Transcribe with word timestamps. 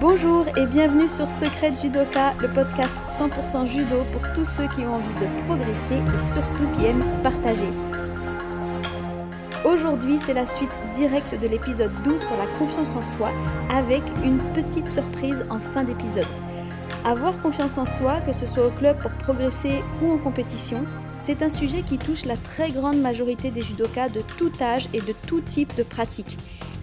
Bonjour 0.00 0.46
et 0.56 0.64
bienvenue 0.64 1.08
sur 1.08 1.28
Secret 1.28 1.72
Judoka, 1.74 2.32
le 2.34 2.48
podcast 2.48 2.94
100% 3.02 3.66
judo 3.66 4.04
pour 4.12 4.22
tous 4.32 4.44
ceux 4.44 4.68
qui 4.68 4.82
ont 4.82 4.94
envie 4.94 5.14
de 5.14 5.44
progresser 5.46 5.96
et 5.96 6.18
surtout 6.20 6.70
qui 6.78 6.86
aiment 6.86 7.04
partager. 7.24 7.66
Aujourd'hui, 9.64 10.16
c'est 10.16 10.34
la 10.34 10.46
suite 10.46 10.70
directe 10.94 11.34
de 11.34 11.48
l'épisode 11.48 11.90
12 12.04 12.22
sur 12.22 12.36
la 12.36 12.46
confiance 12.60 12.94
en 12.94 13.02
soi 13.02 13.32
avec 13.70 14.04
une 14.24 14.38
petite 14.54 14.88
surprise 14.88 15.44
en 15.50 15.58
fin 15.58 15.82
d'épisode. 15.82 16.28
Avoir 17.04 17.36
confiance 17.40 17.76
en 17.76 17.86
soi, 17.86 18.20
que 18.20 18.32
ce 18.32 18.46
soit 18.46 18.68
au 18.68 18.70
club 18.70 19.00
pour 19.00 19.10
progresser 19.10 19.82
ou 20.00 20.12
en 20.12 20.18
compétition, 20.18 20.84
c'est 21.18 21.42
un 21.42 21.50
sujet 21.50 21.82
qui 21.82 21.98
touche 21.98 22.24
la 22.24 22.36
très 22.36 22.70
grande 22.70 23.00
majorité 23.00 23.50
des 23.50 23.62
judokas 23.62 24.10
de 24.10 24.20
tout 24.36 24.52
âge 24.60 24.88
et 24.94 25.00
de 25.00 25.12
tout 25.26 25.40
type 25.40 25.74
de 25.74 25.82
pratique. 25.82 26.38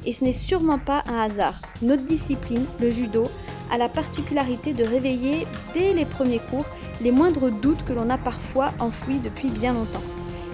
Et 0.06 0.14
ce 0.14 0.24
n'est 0.24 0.34
sûrement 0.34 0.80
pas 0.80 1.04
un 1.08 1.18
hasard. 1.18 1.56
Notre 1.82 2.04
discipline, 2.04 2.66
le 2.80 2.90
judo, 2.90 3.26
a 3.72 3.78
la 3.78 3.90
particularité 3.90 4.74
de 4.74 4.84
réveiller 4.84 5.48
dès 5.74 5.94
les 5.94 6.06
premiers 6.06 6.40
cours 6.40 6.66
les 7.02 7.12
moindres 7.12 7.52
doutes 7.52 7.84
que 7.84 7.94
l'on 7.94 8.10
a 8.10 8.18
parfois 8.18 8.72
enfouis 8.80 9.20
depuis 9.20 9.50
bien 9.50 9.74
longtemps. 9.74 10.04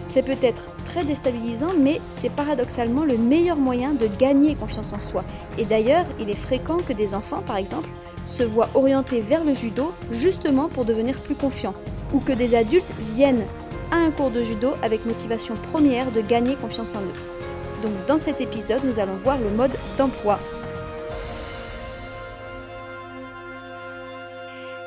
C'est 0.05 0.23
peut-être 0.23 0.69
très 0.85 1.03
déstabilisant, 1.03 1.73
mais 1.77 2.01
c'est 2.09 2.31
paradoxalement 2.31 3.03
le 3.03 3.17
meilleur 3.17 3.57
moyen 3.57 3.93
de 3.93 4.07
gagner 4.07 4.55
confiance 4.55 4.93
en 4.93 4.99
soi. 4.99 5.23
Et 5.57 5.65
d'ailleurs, 5.65 6.05
il 6.19 6.29
est 6.29 6.35
fréquent 6.35 6.77
que 6.77 6.93
des 6.93 7.13
enfants, 7.13 7.43
par 7.45 7.57
exemple, 7.57 7.89
se 8.25 8.43
voient 8.43 8.69
orientés 8.73 9.21
vers 9.21 9.43
le 9.43 9.53
judo 9.53 9.93
justement 10.11 10.69
pour 10.69 10.85
devenir 10.85 11.17
plus 11.19 11.35
confiants, 11.35 11.75
ou 12.13 12.19
que 12.19 12.33
des 12.33 12.55
adultes 12.55 12.93
viennent 12.99 13.45
à 13.91 13.97
un 13.97 14.11
cours 14.11 14.31
de 14.31 14.41
judo 14.41 14.73
avec 14.81 15.05
motivation 15.05 15.55
première 15.71 16.11
de 16.11 16.21
gagner 16.21 16.55
confiance 16.55 16.93
en 16.95 17.01
eux. 17.01 17.40
Donc 17.81 18.05
dans 18.07 18.17
cet 18.17 18.41
épisode, 18.41 18.83
nous 18.83 18.99
allons 18.99 19.15
voir 19.15 19.39
le 19.39 19.49
mode 19.49 19.71
d'emploi. 19.97 20.39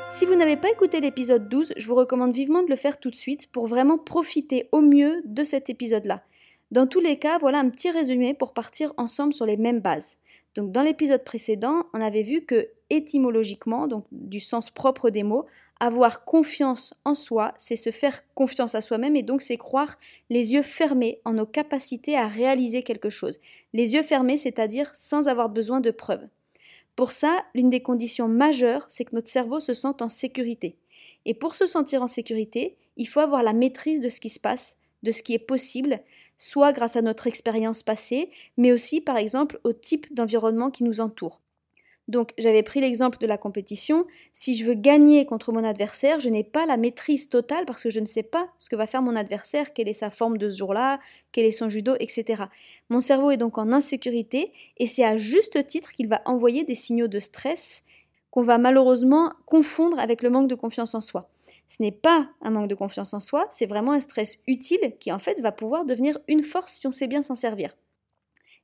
Si 0.07 0.25
vous 0.25 0.35
n'avez 0.35 0.55
pas 0.55 0.69
écouté 0.69 1.01
l'épisode 1.01 1.49
12, 1.49 1.73
je 1.75 1.87
vous 1.87 1.95
recommande 1.95 2.33
vivement 2.33 2.63
de 2.63 2.69
le 2.69 2.77
faire 2.77 2.99
tout 2.99 3.09
de 3.09 3.15
suite 3.15 3.51
pour 3.51 3.67
vraiment 3.67 3.97
profiter 3.97 4.69
au 4.71 4.79
mieux 4.79 5.21
de 5.25 5.43
cet 5.43 5.69
épisode-là. 5.69 6.23
Dans 6.71 6.87
tous 6.87 7.01
les 7.01 7.19
cas, 7.19 7.37
voilà 7.37 7.59
un 7.59 7.69
petit 7.69 7.91
résumé 7.91 8.33
pour 8.33 8.53
partir 8.53 8.93
ensemble 8.97 9.33
sur 9.33 9.45
les 9.45 9.57
mêmes 9.57 9.81
bases. 9.81 10.17
Donc 10.55 10.71
dans 10.71 10.83
l'épisode 10.83 11.23
précédent, 11.23 11.83
on 11.93 11.99
avait 11.99 12.23
vu 12.23 12.45
que 12.45 12.69
étymologiquement, 12.89 13.87
donc 13.87 14.05
du 14.11 14.39
sens 14.39 14.69
propre 14.69 15.09
des 15.09 15.23
mots, 15.23 15.45
avoir 15.79 16.23
confiance 16.23 16.93
en 17.03 17.13
soi, 17.13 17.53
c'est 17.57 17.75
se 17.75 17.91
faire 17.91 18.23
confiance 18.33 18.75
à 18.75 18.81
soi-même 18.81 19.15
et 19.15 19.23
donc 19.23 19.41
c'est 19.41 19.57
croire 19.57 19.97
les 20.29 20.53
yeux 20.53 20.61
fermés 20.61 21.19
en 21.25 21.33
nos 21.33 21.45
capacités 21.45 22.15
à 22.15 22.27
réaliser 22.27 22.83
quelque 22.83 23.09
chose. 23.09 23.39
Les 23.73 23.93
yeux 23.93 24.03
fermés, 24.03 24.37
c'est-à-dire 24.37 24.89
sans 24.93 25.27
avoir 25.27 25.49
besoin 25.49 25.81
de 25.81 25.91
preuves. 25.91 26.27
Pour 26.95 27.11
ça, 27.11 27.43
l'une 27.53 27.69
des 27.69 27.81
conditions 27.81 28.29
majeures, 28.29 28.85
c'est 28.87 29.03
que 29.03 29.15
notre 29.15 29.27
cerveau 29.27 29.59
se 29.59 29.73
sente 29.73 30.01
en 30.01 30.09
sécurité. 30.09 30.77
Et 31.25 31.33
pour 31.33 31.55
se 31.55 31.67
sentir 31.67 32.01
en 32.01 32.07
sécurité, 32.07 32.77
il 32.95 33.07
faut 33.07 33.19
avoir 33.19 33.43
la 33.43 33.53
maîtrise 33.53 33.99
de 33.99 34.09
ce 34.09 34.21
qui 34.21 34.29
se 34.29 34.39
passe, 34.39 34.77
de 35.03 35.11
ce 35.11 35.23
qui 35.23 35.33
est 35.33 35.39
possible, 35.39 35.99
soit 36.37 36.71
grâce 36.71 36.95
à 36.95 37.01
notre 37.01 37.27
expérience 37.27 37.83
passée, 37.83 38.31
mais 38.57 38.71
aussi 38.71 39.01
par 39.01 39.17
exemple 39.17 39.59
au 39.63 39.73
type 39.73 40.13
d'environnement 40.13 40.71
qui 40.71 40.83
nous 40.83 41.01
entoure. 41.01 41.41
Donc 42.07 42.33
j'avais 42.37 42.61
pris 42.61 42.81
l'exemple 42.81 43.17
de 43.17 43.25
la 43.25 43.37
compétition. 43.37 44.05
Si 44.31 44.55
je 44.55 44.63
veux 44.63 44.75
gagner 44.75 45.25
contre 45.25 45.51
mon 45.51 45.63
adversaire, 45.63 46.19
je 46.19 46.29
n'ai 46.29 46.43
pas 46.43 46.65
la 46.65 46.77
maîtrise 46.77 47.29
totale 47.29 47.65
parce 47.65 47.81
que 47.81 47.89
je 47.89 47.99
ne 47.99 48.05
sais 48.05 48.23
pas 48.23 48.47
ce 48.59 48.69
que 48.69 48.75
va 48.75 48.85
faire 48.85 49.01
mon 49.01 49.15
adversaire, 49.15 49.73
quelle 49.73 49.89
est 49.89 49.93
sa 49.93 50.11
forme 50.11 50.37
de 50.37 50.49
ce 50.49 50.57
jour-là, 50.57 50.99
quel 51.31 51.45
est 51.45 51.51
son 51.51 51.67
judo, 51.67 51.95
etc. 51.99 52.43
Mon 52.89 53.01
cerveau 53.01 53.31
est 53.31 53.37
donc 53.37 53.57
en 53.57 53.71
insécurité 53.71 54.51
et 54.77 54.85
c'est 54.85 55.03
à 55.03 55.17
juste 55.17 55.65
titre 55.65 55.93
qu'il 55.93 56.07
va 56.07 56.21
envoyer 56.25 56.63
des 56.63 56.75
signaux 56.75 57.07
de 57.07 57.19
stress 57.19 57.83
qu'on 58.29 58.43
va 58.43 58.57
malheureusement 58.57 59.33
confondre 59.45 59.97
avec 59.97 60.21
le 60.21 60.29
manque 60.29 60.49
de 60.49 60.55
confiance 60.55 60.93
en 60.93 61.01
soi. 61.01 61.29
Ce 61.67 61.81
n'est 61.81 61.91
pas 61.91 62.29
un 62.41 62.51
manque 62.51 62.69
de 62.69 62.75
confiance 62.75 63.13
en 63.13 63.19
soi, 63.19 63.47
c'est 63.49 63.65
vraiment 63.65 63.93
un 63.93 63.99
stress 63.99 64.37
utile 64.45 64.93
qui 64.99 65.11
en 65.11 65.19
fait 65.19 65.39
va 65.41 65.51
pouvoir 65.51 65.85
devenir 65.85 66.19
une 66.27 66.43
force 66.43 66.73
si 66.73 66.85
on 66.85 66.91
sait 66.91 67.07
bien 67.07 67.23
s'en 67.23 67.35
servir. 67.35 67.75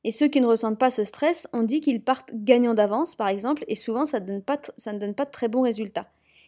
Et 0.04 0.12
ceux 0.12 0.28
qui 0.28 0.42
ne 0.42 0.48
ressentent 0.48 0.80
pas 0.80 0.90
ce 0.90 1.04
stress, 1.04 1.48
on 1.54 1.64
dit 1.64 1.80
qu'ils 1.80 2.02
partent 2.02 2.32
gagnants 2.34 2.74
d'avance, 2.74 3.16
par 3.16 3.28
exemple, 3.28 3.64
et 3.68 3.76
souvent 3.76 4.06
ça, 4.06 4.20
ne 4.20 4.26
donne 4.26 5.14
pas 5.14 5.26
de 5.26 5.32
très 5.32 5.48
bons 5.48 5.62
résultats. 5.62 6.08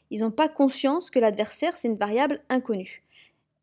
Ils 0.10 0.22
n'ont 0.22 0.32
pas 0.32 0.50
conscience 0.50 1.10
que 1.10 1.20
l'adversaire, 1.20 1.78
c'est 1.78 1.88
une 1.88 1.98
variable 1.98 2.42
inconnue. 2.50 3.04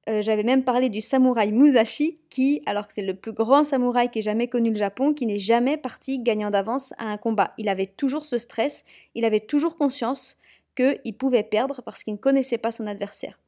Euh, 0.09 0.23
j'avais 0.23 0.43
même 0.43 0.65
parlé 0.65 0.89
du 0.89 1.01
samouraï 1.01 1.53
Musashi, 1.53 2.19
qui, 2.31 2.63
alors 2.67 2.87
que 2.87 2.93
c'est 2.93 3.03
le 3.03 3.15
plus 3.15 3.33
grand 3.33 3.65
samouraï 3.65 4.11
qui 4.11 4.21
ait 4.21 4.23
jamais 4.23 4.49
connu 4.49 4.71
le 4.71 4.79
Japon, 4.79 5.13
qui 5.13 5.27
n'est 5.27 5.39
jamais 5.39 5.77
parti 5.77 6.19
gagnant 6.19 6.51
d'avance 6.51 6.95
à 6.99 7.07
un 7.07 7.17
combat. 7.17 7.53
Il 7.59 7.69
avait 7.69 7.87
toujours 7.87 8.25
ce 8.25 8.39
stress, 8.39 8.85
il 9.15 9.25
avait 9.25 9.41
toujours 9.41 9.77
conscience 9.77 10.39
qu'il 10.75 11.17
pouvait 11.17 11.43
perdre 11.43 11.83
parce 11.83 12.03
qu'il 12.03 12.15
ne 12.15 12.19
connaissait 12.19 12.59
pas 12.59 12.71
son 12.71 12.87
adversaire. 12.87 13.39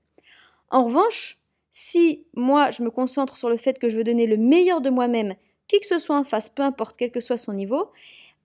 En 0.70 0.84
revanche, 0.84 1.38
si 1.70 2.26
moi 2.34 2.70
je 2.70 2.82
me 2.82 2.90
concentre 2.90 3.36
sur 3.36 3.48
le 3.48 3.56
fait 3.56 3.78
que 3.78 3.88
je 3.88 3.96
veux 3.96 4.04
donner 4.04 4.26
le 4.26 4.36
meilleur 4.36 4.80
de 4.80 4.90
moi-même, 4.90 5.34
qui 5.72 5.80
que 5.80 5.86
ce 5.86 5.98
soit 5.98 6.18
en 6.18 6.24
face, 6.24 6.50
peu 6.50 6.62
importe 6.62 6.96
quel 6.98 7.10
que 7.10 7.20
soit 7.20 7.38
son 7.38 7.54
niveau, 7.54 7.90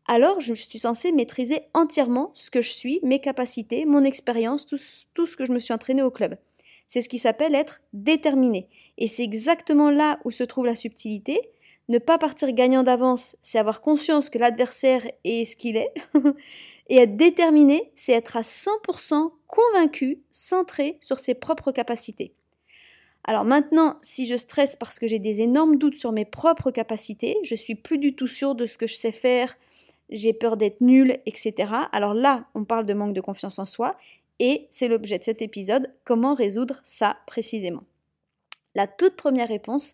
alors 0.07 0.39
je 0.39 0.53
suis 0.53 0.79
censée 0.79 1.11
maîtriser 1.11 1.63
entièrement 1.73 2.31
ce 2.33 2.49
que 2.49 2.61
je 2.61 2.71
suis, 2.71 3.01
mes 3.03 3.19
capacités, 3.19 3.85
mon 3.85 4.05
expérience, 4.05 4.65
tout, 4.65 4.77
ce 4.77 5.35
que 5.35 5.45
je 5.45 5.51
me 5.51 5.59
suis 5.59 5.73
entraîné 5.73 6.01
au 6.01 6.11
club. 6.11 6.37
C'est 6.87 7.01
ce 7.01 7.09
qui 7.09 7.19
s'appelle 7.19 7.53
être 7.53 7.81
déterminé. 7.91 8.69
Et 8.97 9.07
c'est 9.07 9.23
exactement 9.23 9.91
là 9.91 10.19
où 10.23 10.31
se 10.31 10.45
trouve 10.45 10.65
la 10.65 10.75
subtilité. 10.75 11.37
Ne 11.89 11.97
pas 11.97 12.17
partir 12.17 12.53
gagnant 12.53 12.83
d'avance, 12.83 13.35
c'est 13.41 13.59
avoir 13.59 13.81
conscience 13.81 14.29
que 14.29 14.37
l'adversaire 14.37 15.05
est 15.25 15.43
ce 15.43 15.57
qu'il 15.57 15.75
est. 15.75 15.93
Et 16.89 16.99
être 16.99 17.17
déterminé, 17.17 17.91
c'est 17.95 18.13
être 18.13 18.37
à 18.37 18.41
100% 18.41 19.31
convaincu, 19.47 20.21
centré 20.31 20.97
sur 21.01 21.19
ses 21.19 21.35
propres 21.35 21.73
capacités. 21.73 22.36
Alors 23.27 23.43
maintenant, 23.43 23.97
si 24.01 24.25
je 24.25 24.37
stresse 24.37 24.77
parce 24.77 24.99
que 24.99 25.07
j'ai 25.07 25.19
des 25.19 25.41
énormes 25.41 25.77
doutes 25.77 25.95
sur 25.97 26.13
mes 26.13 26.23
propres 26.23 26.71
capacités, 26.71 27.37
je 27.43 27.55
suis 27.55 27.75
plus 27.75 27.97
du 27.97 28.15
tout 28.15 28.27
sûre 28.27 28.55
de 28.55 28.65
ce 28.65 28.77
que 28.77 28.87
je 28.87 28.95
sais 28.95 29.11
faire, 29.11 29.57
j'ai 30.09 30.31
peur 30.31 30.55
d'être 30.55 30.79
nulle, 30.79 31.17
etc. 31.25 31.73
Alors 31.91 32.13
là, 32.13 32.45
on 32.55 32.63
parle 32.63 32.85
de 32.85 32.93
manque 32.93 33.13
de 33.13 33.21
confiance 33.21 33.59
en 33.59 33.65
soi, 33.65 33.97
et 34.39 34.67
c'est 34.69 34.87
l'objet 34.87 35.19
de 35.19 35.25
cet 35.25 35.41
épisode, 35.41 35.91
comment 36.05 36.35
résoudre 36.35 36.79
ça 36.85 37.17
précisément. 37.27 37.83
La 38.75 38.87
toute 38.87 39.17
première 39.17 39.49
réponse, 39.49 39.93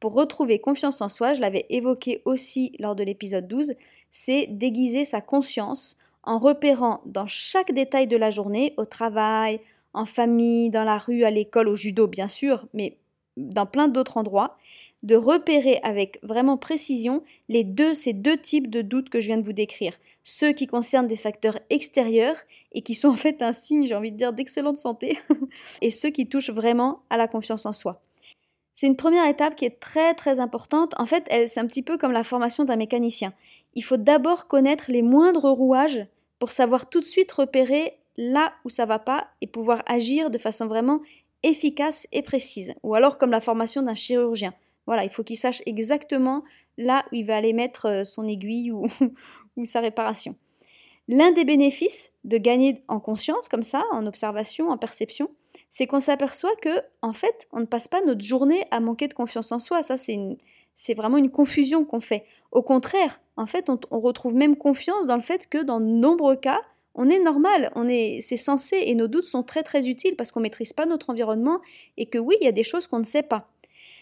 pour 0.00 0.14
retrouver 0.14 0.58
confiance 0.58 1.00
en 1.00 1.08
soi, 1.08 1.34
je 1.34 1.40
l'avais 1.40 1.66
évoqué 1.70 2.22
aussi 2.24 2.72
lors 2.80 2.96
de 2.96 3.04
l'épisode 3.04 3.46
12, 3.46 3.74
c'est 4.10 4.46
déguiser 4.48 5.04
sa 5.04 5.20
conscience 5.20 5.96
en 6.24 6.40
repérant 6.40 7.02
dans 7.06 7.26
chaque 7.28 7.72
détail 7.72 8.08
de 8.08 8.16
la 8.16 8.30
journée, 8.30 8.74
au 8.76 8.84
travail, 8.84 9.60
en 9.94 10.06
famille, 10.06 10.70
dans 10.70 10.84
la 10.84 10.98
rue, 10.98 11.24
à 11.24 11.30
l'école, 11.30 11.68
au 11.68 11.74
judo 11.74 12.06
bien 12.06 12.28
sûr, 12.28 12.66
mais 12.74 12.98
dans 13.36 13.66
plein 13.66 13.88
d'autres 13.88 14.16
endroits, 14.16 14.56
de 15.02 15.16
repérer 15.16 15.80
avec 15.82 16.18
vraiment 16.22 16.56
précision 16.56 17.22
les 17.48 17.64
deux, 17.64 17.94
ces 17.94 18.12
deux 18.12 18.36
types 18.36 18.70
de 18.70 18.82
doutes 18.82 19.10
que 19.10 19.20
je 19.20 19.26
viens 19.26 19.38
de 19.38 19.44
vous 19.44 19.52
décrire. 19.52 19.94
Ceux 20.22 20.52
qui 20.52 20.66
concernent 20.66 21.08
des 21.08 21.16
facteurs 21.16 21.58
extérieurs 21.70 22.36
et 22.72 22.82
qui 22.82 22.94
sont 22.94 23.08
en 23.08 23.16
fait 23.16 23.42
un 23.42 23.52
signe, 23.52 23.86
j'ai 23.86 23.96
envie 23.96 24.12
de 24.12 24.16
dire, 24.16 24.32
d'excellente 24.32 24.76
santé, 24.76 25.18
et 25.82 25.90
ceux 25.90 26.10
qui 26.10 26.28
touchent 26.28 26.50
vraiment 26.50 27.02
à 27.10 27.16
la 27.16 27.26
confiance 27.26 27.66
en 27.66 27.72
soi. 27.72 28.00
C'est 28.74 28.86
une 28.86 28.96
première 28.96 29.28
étape 29.28 29.56
qui 29.56 29.64
est 29.64 29.80
très 29.80 30.14
très 30.14 30.40
importante. 30.40 30.94
En 30.98 31.06
fait, 31.06 31.28
c'est 31.48 31.60
un 31.60 31.66
petit 31.66 31.82
peu 31.82 31.98
comme 31.98 32.12
la 32.12 32.24
formation 32.24 32.64
d'un 32.64 32.76
mécanicien. 32.76 33.34
Il 33.74 33.82
faut 33.82 33.96
d'abord 33.96 34.46
connaître 34.46 34.90
les 34.90 35.02
moindres 35.02 35.50
rouages 35.50 36.06
pour 36.38 36.50
savoir 36.50 36.88
tout 36.88 37.00
de 37.00 37.04
suite 37.04 37.30
repérer 37.32 37.98
là 38.16 38.52
où 38.64 38.70
ça 38.70 38.86
va 38.86 38.98
pas 38.98 39.28
et 39.40 39.46
pouvoir 39.46 39.82
agir 39.86 40.30
de 40.30 40.38
façon 40.38 40.66
vraiment 40.66 41.00
efficace 41.42 42.06
et 42.12 42.22
précise. 42.22 42.74
Ou 42.82 42.94
alors 42.94 43.18
comme 43.18 43.30
la 43.30 43.40
formation 43.40 43.82
d'un 43.82 43.94
chirurgien. 43.94 44.54
Voilà, 44.86 45.04
il 45.04 45.10
faut 45.10 45.22
qu'il 45.22 45.36
sache 45.36 45.62
exactement 45.66 46.42
là 46.78 47.04
où 47.12 47.16
il 47.16 47.26
va 47.26 47.36
aller 47.36 47.52
mettre 47.52 47.86
euh, 47.86 48.04
son 48.04 48.26
aiguille 48.26 48.72
ou, 48.72 48.86
sa 49.64 49.80
réparation. 49.80 50.36
L'un 51.08 51.32
des 51.32 51.44
bénéfices 51.44 52.12
de 52.24 52.38
gagner 52.38 52.84
en 52.88 53.00
conscience 53.00 53.48
comme 53.48 53.62
ça, 53.62 53.82
en 53.92 54.06
observation, 54.06 54.70
en 54.70 54.78
perception, 54.78 55.30
c'est 55.68 55.86
qu'on 55.86 56.00
s'aperçoit 56.00 56.54
que 56.60 56.82
en 57.02 57.12
fait, 57.12 57.48
on 57.52 57.60
ne 57.60 57.66
passe 57.66 57.88
pas 57.88 58.00
notre 58.02 58.24
journée 58.24 58.64
à 58.70 58.80
manquer 58.80 59.08
de 59.08 59.14
confiance 59.14 59.52
en 59.52 59.58
soi. 59.58 59.82
Ça, 59.82 59.98
c'est 59.98 60.18
c'est 60.74 60.94
vraiment 60.94 61.18
une 61.18 61.30
confusion 61.30 61.84
qu'on 61.84 62.00
fait. 62.00 62.24
Au 62.50 62.62
contraire, 62.62 63.20
en 63.36 63.46
fait, 63.46 63.68
on, 63.68 63.78
on, 63.90 64.00
retrouve 64.00 64.34
même 64.34 64.56
confiance 64.56 65.06
dans 65.06 65.16
le 65.16 65.22
fait 65.22 65.46
que 65.48 65.58
dans 65.62 65.80
de 65.80 65.86
nombreux 65.86 66.36
cas, 66.36 66.60
on 66.94 67.08
est 67.08 67.20
normal, 67.20 67.70
on 67.74 67.88
est, 67.88 68.20
c'est 68.22 68.36
censé 68.36 68.76
et 68.86 68.94
nos 68.94 69.08
doutes 69.08 69.24
sont 69.24 69.42
très 69.42 69.62
très 69.62 69.88
utiles 69.88 70.16
parce 70.16 70.30
qu'on 70.30 70.40
maîtrise 70.40 70.72
pas 70.72 70.86
notre 70.86 71.10
environnement 71.10 71.60
et 71.96 72.06
que 72.06 72.18
oui, 72.18 72.36
il 72.40 72.44
y 72.44 72.48
a 72.48 72.52
des 72.52 72.62
choses 72.62 72.86
qu'on 72.86 72.98
ne 72.98 73.04
sait 73.04 73.22
pas. 73.22 73.48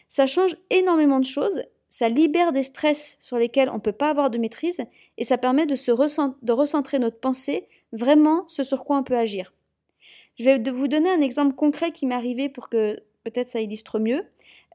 Ça 0.08 0.26
change 0.26 0.56
énormément 0.70 1.20
de 1.20 1.24
choses, 1.24 1.62
ça 1.88 2.08
libère 2.08 2.52
des 2.52 2.64
stress 2.64 3.16
sur 3.20 3.38
lesquels 3.38 3.68
on 3.68 3.74
ne 3.74 3.80
peut 3.80 3.92
pas 3.92 4.10
avoir 4.10 4.30
de 4.30 4.38
maîtrise 4.38 4.84
et 5.18 5.24
ça 5.24 5.38
permet 5.38 5.66
de, 5.66 5.76
se 5.76 5.92
recentrer 5.92 6.98
notre 6.98 7.20
pensée 7.20 7.68
vraiment 7.92 8.44
ce 8.48 8.62
sur 8.62 8.84
quoi 8.84 8.98
on 8.98 9.04
peut 9.04 9.16
agir. 9.16 9.52
Je 10.38 10.44
vais 10.44 10.58
vous 10.70 10.88
donner 10.88 11.10
un 11.10 11.20
exemple 11.20 11.54
concret 11.54 11.92
qui 11.92 12.06
m'est 12.06 12.14
arrivé 12.14 12.48
pour 12.48 12.68
que 12.68 12.96
peut-être 13.24 13.48
ça 13.48 13.60
illustre 13.60 13.98
mieux. 13.98 14.24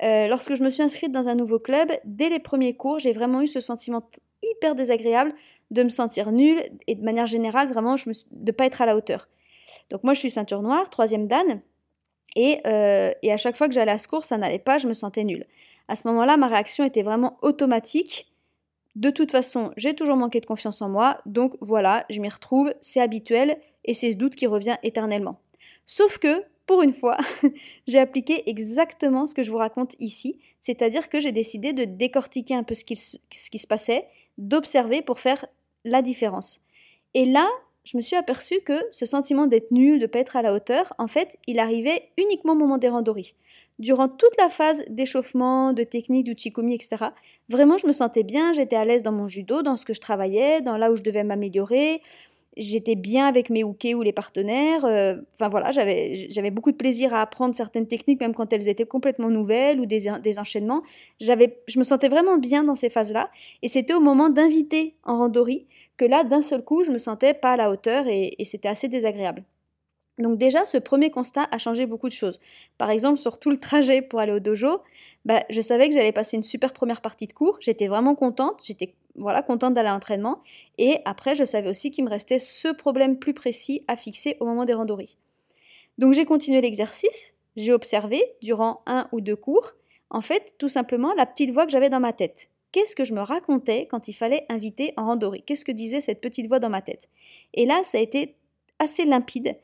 Euh, 0.04 0.28
lorsque 0.28 0.56
je 0.56 0.64
me 0.64 0.70
suis 0.70 0.84
inscrite 0.84 1.12
dans 1.12 1.30
un 1.30 1.36
nouveau 1.36 1.60
club, 1.60 1.92
dès 2.04 2.30
les 2.30 2.40
premiers 2.40 2.76
cours, 2.76 3.00
j'ai 3.00 3.14
vraiment 3.14 3.42
eu 3.42 3.48
ce 3.48 3.60
sentiment 3.60 4.10
hyper 4.44 4.76
désagréable 4.76 5.34
de 5.72 5.84
me 5.84 5.90
sentir 5.90 6.32
nulle 6.32 6.62
et 6.88 6.96
de 6.96 7.04
manière 7.04 7.28
générale, 7.28 7.68
vraiment, 7.68 7.98
je 7.98 8.10
me, 8.10 8.14
de 8.32 8.52
pas 8.52 8.66
être 8.66 8.82
à 8.82 8.86
la 8.86 8.96
hauteur. 8.96 9.28
Donc 9.90 10.04
moi, 10.04 10.14
je 10.14 10.20
suis 10.20 10.32
ceinture 10.32 10.62
noire, 10.62 10.90
troisième 10.90 11.28
dan, 11.28 11.62
et, 12.36 12.60
euh, 12.68 13.12
et 13.24 13.32
à 13.32 13.38
chaque 13.38 13.56
fois 13.56 13.68
que 13.68 13.74
j'allais 13.74 13.92
à 13.92 13.98
ce 13.98 14.08
cours, 14.08 14.26
ça 14.26 14.38
n'allait 14.38 14.60
pas, 14.60 14.78
je 14.78 14.88
me 14.88 14.94
sentais 14.94 15.24
nulle. 15.24 15.46
À 15.88 15.96
ce 15.96 16.08
moment-là, 16.08 16.38
ma 16.38 16.48
réaction 16.48 16.84
était 16.84 17.04
vraiment 17.04 17.38
automatique. 17.42 18.32
De 18.96 19.10
toute 19.10 19.32
façon, 19.32 19.72
j'ai 19.78 19.94
toujours 19.94 20.16
manqué 20.16 20.40
de 20.40 20.46
confiance 20.46 20.82
en 20.82 20.90
moi, 20.90 21.20
donc 21.26 21.56
voilà, 21.62 22.06
je 22.10 22.22
m'y 22.22 22.30
retrouve, 22.30 22.74
c'est 22.82 23.02
habituel, 23.02 23.58
et 23.84 23.94
c'est 23.94 24.12
ce 24.12 24.18
doute 24.18 24.36
qui 24.36 24.48
revient 24.48 24.78
éternellement. 24.84 25.40
Sauf 25.86 26.18
que, 26.18 26.44
pour 26.66 26.82
une 26.82 26.94
fois, 26.94 27.18
j'ai 27.88 28.00
appliqué 28.00 28.50
exactement 28.50 29.28
ce 29.28 29.34
que 29.34 29.44
je 29.44 29.52
vous 29.52 29.58
raconte 29.58 29.96
ici, 30.00 30.40
c'est-à-dire 30.62 31.10
que 31.10 31.20
j'ai 31.20 31.32
décidé 31.32 31.74
de 31.74 31.84
décortiquer 31.84 32.56
un 32.56 32.64
peu 32.64 32.74
ce 32.74 32.86
qui, 32.86 32.96
ce 32.96 33.18
qui 33.50 33.60
se 33.60 33.68
passait, 33.68 34.08
d'observer 34.38 35.02
pour 35.02 35.20
faire 35.20 35.46
la 35.86 36.02
différence. 36.02 36.60
Et 37.14 37.26
là, 37.26 37.48
je 37.86 37.96
me 37.96 38.02
suis 38.02 38.16
aperçue 38.16 38.60
que 38.66 38.74
ce 38.92 39.06
sentiment 39.06 39.46
d'être 39.46 39.72
nul, 39.72 40.00
de 40.00 40.04
ne 40.04 40.08
pas 40.08 40.20
être 40.20 40.36
à 40.36 40.42
la 40.42 40.54
hauteur, 40.54 40.94
en 40.98 41.08
fait, 41.08 41.38
il 41.48 41.60
arrivait 41.60 42.10
uniquement 42.18 42.54
au 42.54 42.58
moment 42.58 42.78
des 42.78 42.90
randonnées. 42.90 43.34
Durant 43.78 44.08
toute 44.08 44.36
la 44.40 44.50
phase 44.50 44.84
d'échauffement, 44.90 45.74
de 45.74 45.84
technique, 45.84 46.26
du 46.26 46.34
chikumi, 46.36 46.76
etc., 46.76 47.06
vraiment, 47.50 47.78
je 47.78 47.88
me 47.88 47.92
sentais 47.92 48.24
bien, 48.24 48.54
j'étais 48.54 48.76
à 48.76 48.86
l'aise 48.86 49.04
dans 49.04 49.12
mon 49.12 49.28
judo, 49.28 49.62
dans 49.62 49.78
ce 49.78 49.86
que 49.86 49.94
je 49.94 50.00
travaillais, 50.00 50.62
dans 50.62 50.78
là 50.78 50.92
où 50.92 50.96
je 50.96 51.04
devais 51.04 51.24
m'améliorer, 51.24 52.02
j'étais 52.58 52.96
bien 52.96 53.28
avec 53.28 53.50
mes 53.50 53.64
hookés 53.64 53.96
ou 53.96 54.02
les 54.02 54.14
partenaires. 54.14 54.86
Euh, 54.86 55.16
enfin 55.34 55.50
voilà, 55.50 55.72
j'avais 55.72 56.52
beaucoup 56.52 56.72
de 56.72 56.78
plaisir 56.78 57.14
à 57.14 57.22
apprendre 57.22 57.56
certaines 57.56 57.88
techniques, 57.88 58.22
même 58.22 58.34
quand 58.34 58.52
elles 58.54 58.68
étaient 58.68 58.86
complètement 58.86 59.30
nouvelles 59.30 59.80
ou 59.80 59.86
des, 59.86 60.08
des 60.22 60.40
enchaînements. 60.40 60.82
Je 61.20 61.80
me 61.80 61.84
sentais 61.84 62.10
vraiment 62.10 62.38
bien 62.38 62.64
dans 62.64 62.76
ces 62.76 62.90
phases-là. 62.90 63.30
Et 63.62 63.68
c'était 63.68 63.94
au 63.94 64.00
moment 64.00 64.30
d'inviter 64.30 64.96
en 65.04 65.18
randori 65.18 65.68
que 65.98 66.06
là, 66.06 66.24
d'un 66.24 66.42
seul 66.42 66.64
coup, 66.64 66.84
je 66.84 66.92
me 66.92 66.98
sentais 66.98 67.34
pas 67.34 67.54
à 67.54 67.58
la 67.58 67.70
hauteur 67.70 68.08
et, 68.08 68.36
c'était 68.46 68.68
assez 68.68 68.88
désagréable. 68.88 69.44
Donc 70.18 70.38
déjà, 70.38 70.64
ce 70.66 70.78
premier 70.78 71.12
constat 71.12 71.48
a 71.52 71.58
changé 71.58 71.86
beaucoup 71.86 72.08
de 72.08 72.14
choses. 72.14 72.40
Par 72.78 72.90
exemple, 72.90 73.20
sur 73.20 73.38
tout 73.38 73.50
le 73.50 73.58
trajet 73.58 74.02
pour 74.02 74.20
aller 74.20 74.32
au 74.32 74.40
dojo, 74.40 74.82
bah, 75.26 75.44
je 75.50 75.60
savais 75.60 75.90
que 75.90 75.94
j'allais 75.94 76.14
passer 76.14 76.38
une 76.38 76.44
super 76.44 76.72
première 76.72 77.02
partie 77.02 77.28
de 77.28 77.34
cours. 77.34 77.58
J'étais 77.60 77.88
vraiment 77.88 78.16
contente. 78.16 78.64
J'étais 78.66 78.96
voilà 79.16 79.42
contente 79.42 79.74
d'aller 79.74 79.90
à 79.90 79.94
l'entraînement. 79.94 80.42
Et 80.78 81.00
après, 81.04 81.36
je 81.36 81.44
savais 81.44 81.70
aussi 81.70 81.92
qu'il 81.92 82.06
me 82.06 82.10
restait 82.10 82.40
ce 82.40 82.70
problème 82.70 83.20
plus 83.20 83.34
précis 83.34 83.84
à 83.90 83.98
fixer 83.98 84.38
au 84.40 84.46
moment 84.46 84.64
des 84.64 84.74
randonnées. 84.74 85.10
Donc 85.98 86.14
j'ai 86.14 86.26
continué 86.26 86.62
l'exercice. 86.62 87.34
J'ai 87.58 87.74
observé 87.74 88.22
durant 88.42 88.82
un 88.86 89.08
ou 89.12 89.22
deux 89.22 89.36
cours, 89.36 89.74
en 90.10 90.22
fait, 90.22 90.54
tout 90.58 90.70
simplement 90.70 91.14
la 91.14 91.26
petite 91.26 91.52
voix 91.52 91.66
que 91.66 91.72
j'avais 91.72 91.90
dans 91.90 92.02
ma 92.02 92.14
tête 92.14 92.50
qu'est-ce 92.76 92.94
que 92.94 93.06
je 93.06 93.14
me 93.14 93.22
racontais 93.22 93.88
quand 93.90 94.10
il 94.10 94.14
fallait 94.14 94.46
inviter 94.50 94.94
en 94.98 95.06
randonnée 95.06 95.42
Qu'est-ce 95.46 95.64
que 95.64 95.72
disait 95.72 96.02
cette 96.02 96.20
petite 96.20 96.48
voix 96.48 96.60
dans 96.60 96.70
ma 96.70 96.82
tête? 96.82 97.08
Et 97.54 97.66
là, 97.66 97.82
ça 97.86 98.00
a 98.00 98.02
été 98.02 98.36
assez 98.80 99.06
limpide. 99.06 99.56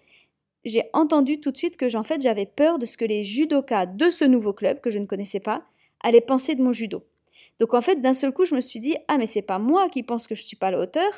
J'ai 0.63 0.83
entendu 0.93 1.41
tout 1.41 1.51
de 1.51 1.57
suite 1.57 1.75
que 1.75 1.93
en 1.97 2.03
fait, 2.03 2.21
j'avais 2.21 2.45
peur 2.45 2.79
de 2.79 2.85
ce 2.85 2.95
que 2.95 3.03
les 3.03 3.25
judokas 3.25 3.87
de 3.87 4.09
ce 4.09 4.23
nouveau 4.23 4.53
club 4.53 4.79
que 4.79 4.89
je 4.89 4.97
ne 4.97 5.05
connaissais 5.05 5.41
pas 5.41 5.65
allaient 5.99 6.21
penser 6.21 6.55
de 6.55 6.63
mon 6.63 6.71
judo. 6.71 7.03
Donc 7.59 7.73
en 7.73 7.81
fait, 7.81 8.01
d'un 8.01 8.13
seul 8.13 8.31
coup, 8.31 8.45
je 8.45 8.55
me 8.55 8.61
suis 8.61 8.79
dit 8.79 8.95
ah 9.09 9.17
mais 9.17 9.25
c'est 9.25 9.41
pas 9.41 9.59
moi 9.59 9.89
qui 9.89 10.03
pense 10.03 10.25
que 10.25 10.33
je 10.33 10.43
suis 10.43 10.55
pas 10.55 10.67
à 10.67 10.71
la 10.71 10.79
hauteur, 10.79 11.11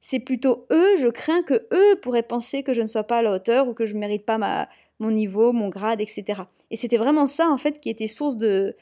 c'est 0.00 0.20
plutôt 0.20 0.66
eux, 0.72 0.96
je 0.98 1.08
crains 1.08 1.42
que 1.42 1.66
eux 1.74 2.00
pourraient 2.00 2.22
penser 2.22 2.62
que 2.62 2.72
je 2.72 2.80
ne 2.80 2.86
sois 2.86 3.04
pas 3.04 3.18
à 3.18 3.22
la 3.22 3.32
hauteur 3.32 3.68
ou 3.68 3.74
que 3.74 3.84
je 3.84 3.92
ne 3.92 4.00
mérite 4.00 4.24
pas 4.24 4.38
ma, 4.38 4.66
mon 4.98 5.10
niveau, 5.10 5.52
mon 5.52 5.68
grade, 5.68 6.00
etc. 6.00 6.44
Et 6.70 6.76
c'était 6.76 6.96
vraiment 6.96 7.26
ça 7.26 7.50
en 7.50 7.58
fait 7.58 7.80
qui 7.80 7.90
était 7.90 8.08
source 8.08 8.38
de, 8.38 8.74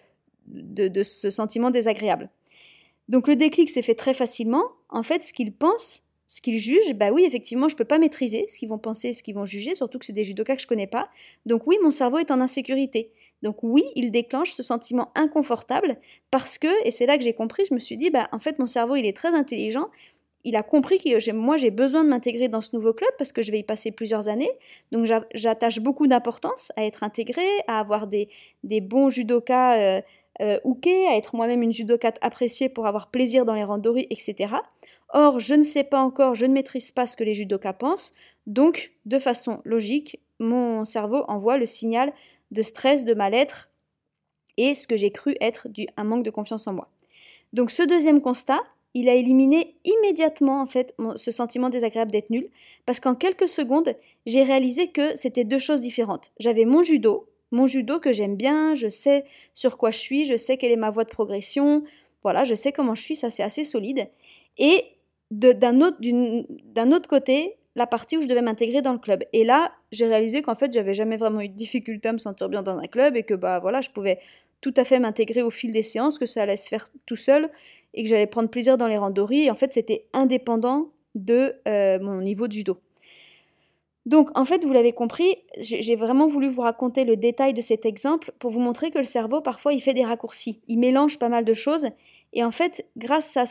de 0.47 1.03
ce 1.03 1.29
sentiment 1.31 1.71
désagréable. 1.73 2.31
Donc 3.13 3.29
le 3.29 3.37
déclic 3.37 3.69
s'est 3.69 3.83
fait 3.83 3.95
très 3.95 4.15
facilement. 4.15 4.65
En 4.89 5.03
fait, 5.03 5.23
ce 5.23 5.35
qu'ils 5.35 5.53
pensent, 5.53 6.03
ce 6.29 6.41
qu'ils 6.41 6.57
jugent, 6.57 6.95
bah 6.95 7.11
oui, 7.13 7.25
effectivement, 7.27 7.69
je 7.69 7.75
ne 7.75 7.79
peux 7.79 7.85
pas 7.85 7.99
maîtriser 7.99 8.47
ce 8.49 8.59
qu'ils 8.59 8.71
vont 8.71 8.79
penser, 8.79 9.13
ce 9.13 9.23
qu'ils 9.23 9.35
vont 9.35 9.45
juger, 9.45 9.75
surtout 9.75 9.99
que 9.99 10.07
c'est 10.07 10.15
des 10.15 10.25
judokas 10.25 10.57
que 10.57 10.63
je 10.63 10.67
connais 10.67 10.87
pas. 10.87 11.11
Donc 11.45 11.67
oui, 11.67 11.77
mon 11.83 11.91
cerveau 11.91 12.17
est 12.17 12.31
en 12.31 12.41
insécurité. 12.41 13.13
Donc 13.43 13.59
oui, 13.63 13.85
il 13.97 14.11
déclenche 14.11 14.53
ce 14.53 14.63
sentiment 14.63 15.13
inconfortable 15.15 15.99
parce 16.31 16.57
que, 16.57 16.69
et 16.87 16.91
c'est 16.91 17.05
là 17.05 17.19
que 17.19 17.23
j'ai 17.23 17.35
compris, 17.35 17.65
je 17.69 17.75
me 17.75 17.79
suis 17.79 17.99
dit, 17.99 18.09
bah 18.09 18.31
en 18.33 18.39
fait, 18.39 18.59
mon 18.59 18.67
cerveau, 18.67 18.97
il 18.97 19.05
est 19.05 19.15
très 19.15 19.35
intelligent. 19.35 19.91
Il 20.45 20.57
a 20.57 20.63
compris 20.63 20.97
que 20.97 21.33
moi, 21.33 21.59
j'ai 21.59 21.71
besoin 21.71 22.05
de 22.05 22.09
m'intégrer 22.09 22.49
dans 22.49 22.63
ce 22.63 22.75
nouveau 22.75 22.95
club 22.95 23.11
parce 23.19 23.33
que 23.33 23.43
je 23.43 23.53
vais 23.53 23.59
y 23.59 23.63
passer 23.63 23.93
plusieurs 23.93 24.29
années. 24.29 24.51
Donc 24.91 25.07
j'attache 25.35 25.81
beaucoup 25.81 26.07
d'importance 26.07 26.73
à 26.77 26.87
être 26.87 27.03
intégré, 27.03 27.45
à 27.69 27.79
avoir 27.79 28.07
des, 28.07 28.31
bons 28.65 29.11
judokas. 29.11 29.99
Euh, 29.99 30.01
euh, 30.41 30.59
à 31.11 31.17
être 31.17 31.37
moi-même 31.37 31.63
une 31.63 31.73
judokate 31.73 32.19
appréciée 32.21 32.69
pour 32.69 32.87
avoir 32.87 33.11
plaisir 33.11 33.45
dans 33.45 33.55
les 33.55 33.65
randonnées, 33.65 34.07
etc. 34.11 34.55
Or, 35.11 35.41
je 35.41 35.55
ne 35.55 35.63
sais 35.63 35.85
pas 35.85 36.01
encore, 36.01 36.35
je 36.35 36.47
ne 36.47 36.55
maîtrise 36.55 36.91
pas 36.91 37.07
ce 37.07 37.17
que 37.17 37.25
les 37.25 37.35
judokas 37.35 37.75
pensent, 37.75 38.15
donc, 38.47 38.93
de 39.05 39.19
façon 39.19 39.61
logique, 39.65 40.21
mon 40.39 40.85
cerveau 40.85 41.25
envoie 41.29 41.59
le 41.59 41.67
signal 41.67 42.13
de 42.51 42.63
stress, 42.63 43.05
de 43.05 43.15
mal-être 43.15 43.71
et 44.57 44.75
ce 44.75 44.87
que 44.87 44.97
j'ai 44.97 45.11
cru 45.11 45.35
être 45.41 45.69
du, 45.69 45.87
un 45.97 46.05
manque 46.05 46.25
de 46.25 46.31
confiance 46.31 46.67
en 46.67 46.73
moi. 46.73 46.89
Donc, 47.53 47.71
ce 47.71 47.83
deuxième 47.83 48.21
constat, 48.21 48.61
il 48.95 49.09
a 49.09 49.15
éliminé 49.15 49.77
immédiatement 49.85 50.61
en 50.61 50.67
fait 50.67 50.95
ce 51.17 51.31
sentiment 51.31 51.71
désagréable 51.71 52.11
d'être 52.11 52.31
nul, 52.31 52.51
parce 52.85 53.01
qu'en 53.01 53.15
quelques 53.15 53.49
secondes, 53.49 53.95
j'ai 54.27 54.43
réalisé 54.43 54.89
que 54.89 55.17
c'était 55.17 55.45
deux 55.45 55.59
choses 55.59 55.81
différentes. 55.81 56.33
J'avais 56.39 56.65
mon 56.65 56.83
judo, 56.83 57.29
mon 57.53 57.67
judo 57.67 58.01
que 58.01 58.13
j'aime 58.13 58.37
bien, 58.37 58.75
je 58.75 58.89
sais 58.89 59.25
sur 59.55 59.79
quoi 59.79 59.91
je 59.91 59.99
suis, 59.99 60.25
je 60.25 60.37
sais 60.37 60.57
quelle 60.57 60.73
est 60.73 60.77
ma 60.77 60.91
voie 60.91 61.05
de 61.05 61.11
progression, 61.11 61.85
voilà, 62.23 62.45
je 62.45 62.55
sais 62.55 62.73
comment 62.73 62.95
je 62.95 63.03
suis, 63.03 63.17
ça 63.17 63.31
c'est 63.31 63.43
assez 63.43 63.65
solide. 63.65 64.09
Et 64.59 64.85
d'un 65.31 65.81
autre, 65.81 67.09
côté, 67.09 67.57
la 67.75 67.87
partie 67.87 68.17
où 68.17 68.21
je 68.21 68.27
devais 68.27 68.43
m'intégrer 68.43 68.83
dans 68.83 68.93
le 68.93 68.99
club. 68.99 69.25
Et 69.33 69.45
là, 69.45 69.73
j'ai 69.91 70.07
réalisé 70.07 70.43
qu'en 70.43 70.55
fait, 70.55 70.73
j'avais 70.73 70.95
jamais 70.95 71.17
vraiment 71.17 71.41
eu 71.41 71.49
de 71.49 71.55
difficulté 71.55 72.09
à 72.09 72.13
me 72.13 72.19
sentir 72.19 72.49
bien 72.49 72.63
dans 72.63 72.77
un 72.77 72.87
club 72.87 73.17
et 73.17 73.23
que 73.23 73.35
bah 73.35 73.59
voilà, 73.61 73.81
je 73.81 73.91
pouvais 73.91 74.19
tout 74.61 74.75
à 74.77 74.85
fait 74.85 74.99
m'intégrer 74.99 75.43
au 75.43 75.51
fil 75.51 75.73
des 75.73 75.83
séances, 75.83 76.19
que 76.19 76.27
ça 76.27 76.43
allait 76.43 76.57
se 76.57 76.69
faire 76.69 76.91
tout 77.07 77.17
seul 77.17 77.51
et 77.95 78.03
que 78.03 78.09
j'allais 78.09 78.27
prendre 78.27 78.51
plaisir 78.51 78.77
dans 78.77 78.87
les 78.87 78.99
randonnées. 78.99 79.45
Et 79.45 79.51
en 79.51 79.55
fait, 79.55 79.73
c'était 79.73 80.07
indépendant 80.13 80.91
de 81.15 81.55
euh, 81.67 81.99
mon 81.99 82.21
niveau 82.21 82.47
de 82.47 82.53
judo. 82.53 82.79
Donc, 84.05 84.37
en 84.37 84.45
fait, 84.45 84.65
vous 84.65 84.73
l'avez 84.73 84.93
compris, 84.93 85.37
j'ai 85.59 85.95
vraiment 85.95 86.27
voulu 86.27 86.49
vous 86.49 86.63
raconter 86.63 87.05
le 87.05 87.17
détail 87.17 87.55
de 87.55 87.61
cet 87.61 87.87
exemple 87.87 88.33
pour 88.41 88.51
vous 88.51 88.59
montrer 88.59 88.91
que 88.91 88.99
le 88.99 89.05
cerveau, 89.05 89.41
parfois, 89.41 89.73
il 89.73 89.81
fait 89.81 89.95
des 89.95 90.05
raccourcis. 90.05 90.61
Il 90.67 90.81
mélange 90.81 91.19
pas 91.19 91.29
mal 91.29 91.45
de 91.45 91.55
choses. 91.55 91.87
Et 92.33 92.43
en 92.43 92.51
fait, 92.51 92.87
grâce 92.97 93.37
à 93.37 93.45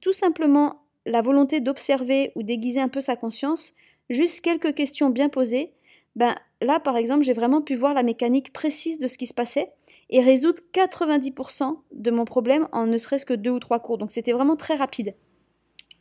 tout 0.00 0.12
simplement 0.12 0.82
la 1.04 1.20
volonté 1.20 1.60
d'observer 1.60 2.32
ou 2.36 2.42
d'aiguiser 2.42 2.80
un 2.80 2.88
peu 2.88 3.00
sa 3.00 3.16
conscience, 3.16 3.74
juste 4.08 4.40
quelques 4.40 4.74
questions 4.74 5.10
bien 5.10 5.28
posées, 5.28 5.72
ben 6.14 6.34
là, 6.60 6.78
par 6.78 6.96
exemple, 6.96 7.24
j'ai 7.24 7.32
vraiment 7.32 7.60
pu 7.60 7.74
voir 7.74 7.92
la 7.92 8.02
mécanique 8.04 8.52
précise 8.52 8.98
de 8.98 9.08
ce 9.08 9.18
qui 9.18 9.26
se 9.26 9.34
passait 9.34 9.72
et 10.10 10.20
résoudre 10.20 10.62
90% 10.74 11.76
de 11.92 12.10
mon 12.10 12.24
problème 12.24 12.68
en 12.72 12.86
ne 12.86 12.96
serait-ce 12.98 13.26
que 13.26 13.34
deux 13.34 13.50
ou 13.50 13.58
trois 13.58 13.80
cours. 13.80 13.98
Donc, 13.98 14.12
c'était 14.12 14.32
vraiment 14.32 14.56
très 14.56 14.76
rapide. 14.76 15.14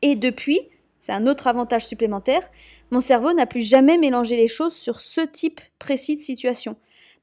Et 0.02 0.16
depuis, 0.16 0.60
c'est 1.06 1.12
un 1.12 1.28
autre 1.28 1.46
avantage 1.46 1.86
supplémentaire. 1.86 2.50
Mon 2.90 3.00
cerveau 3.00 3.32
n'a 3.32 3.46
plus 3.46 3.62
jamais 3.62 4.00
mélangé 4.00 4.36
les 4.38 4.48
choses 4.48 4.74
sur 4.74 5.00
ce 5.00 5.22
type 5.22 5.62
précis 5.78 6.16
de 6.16 6.22
situation. 6.22 6.78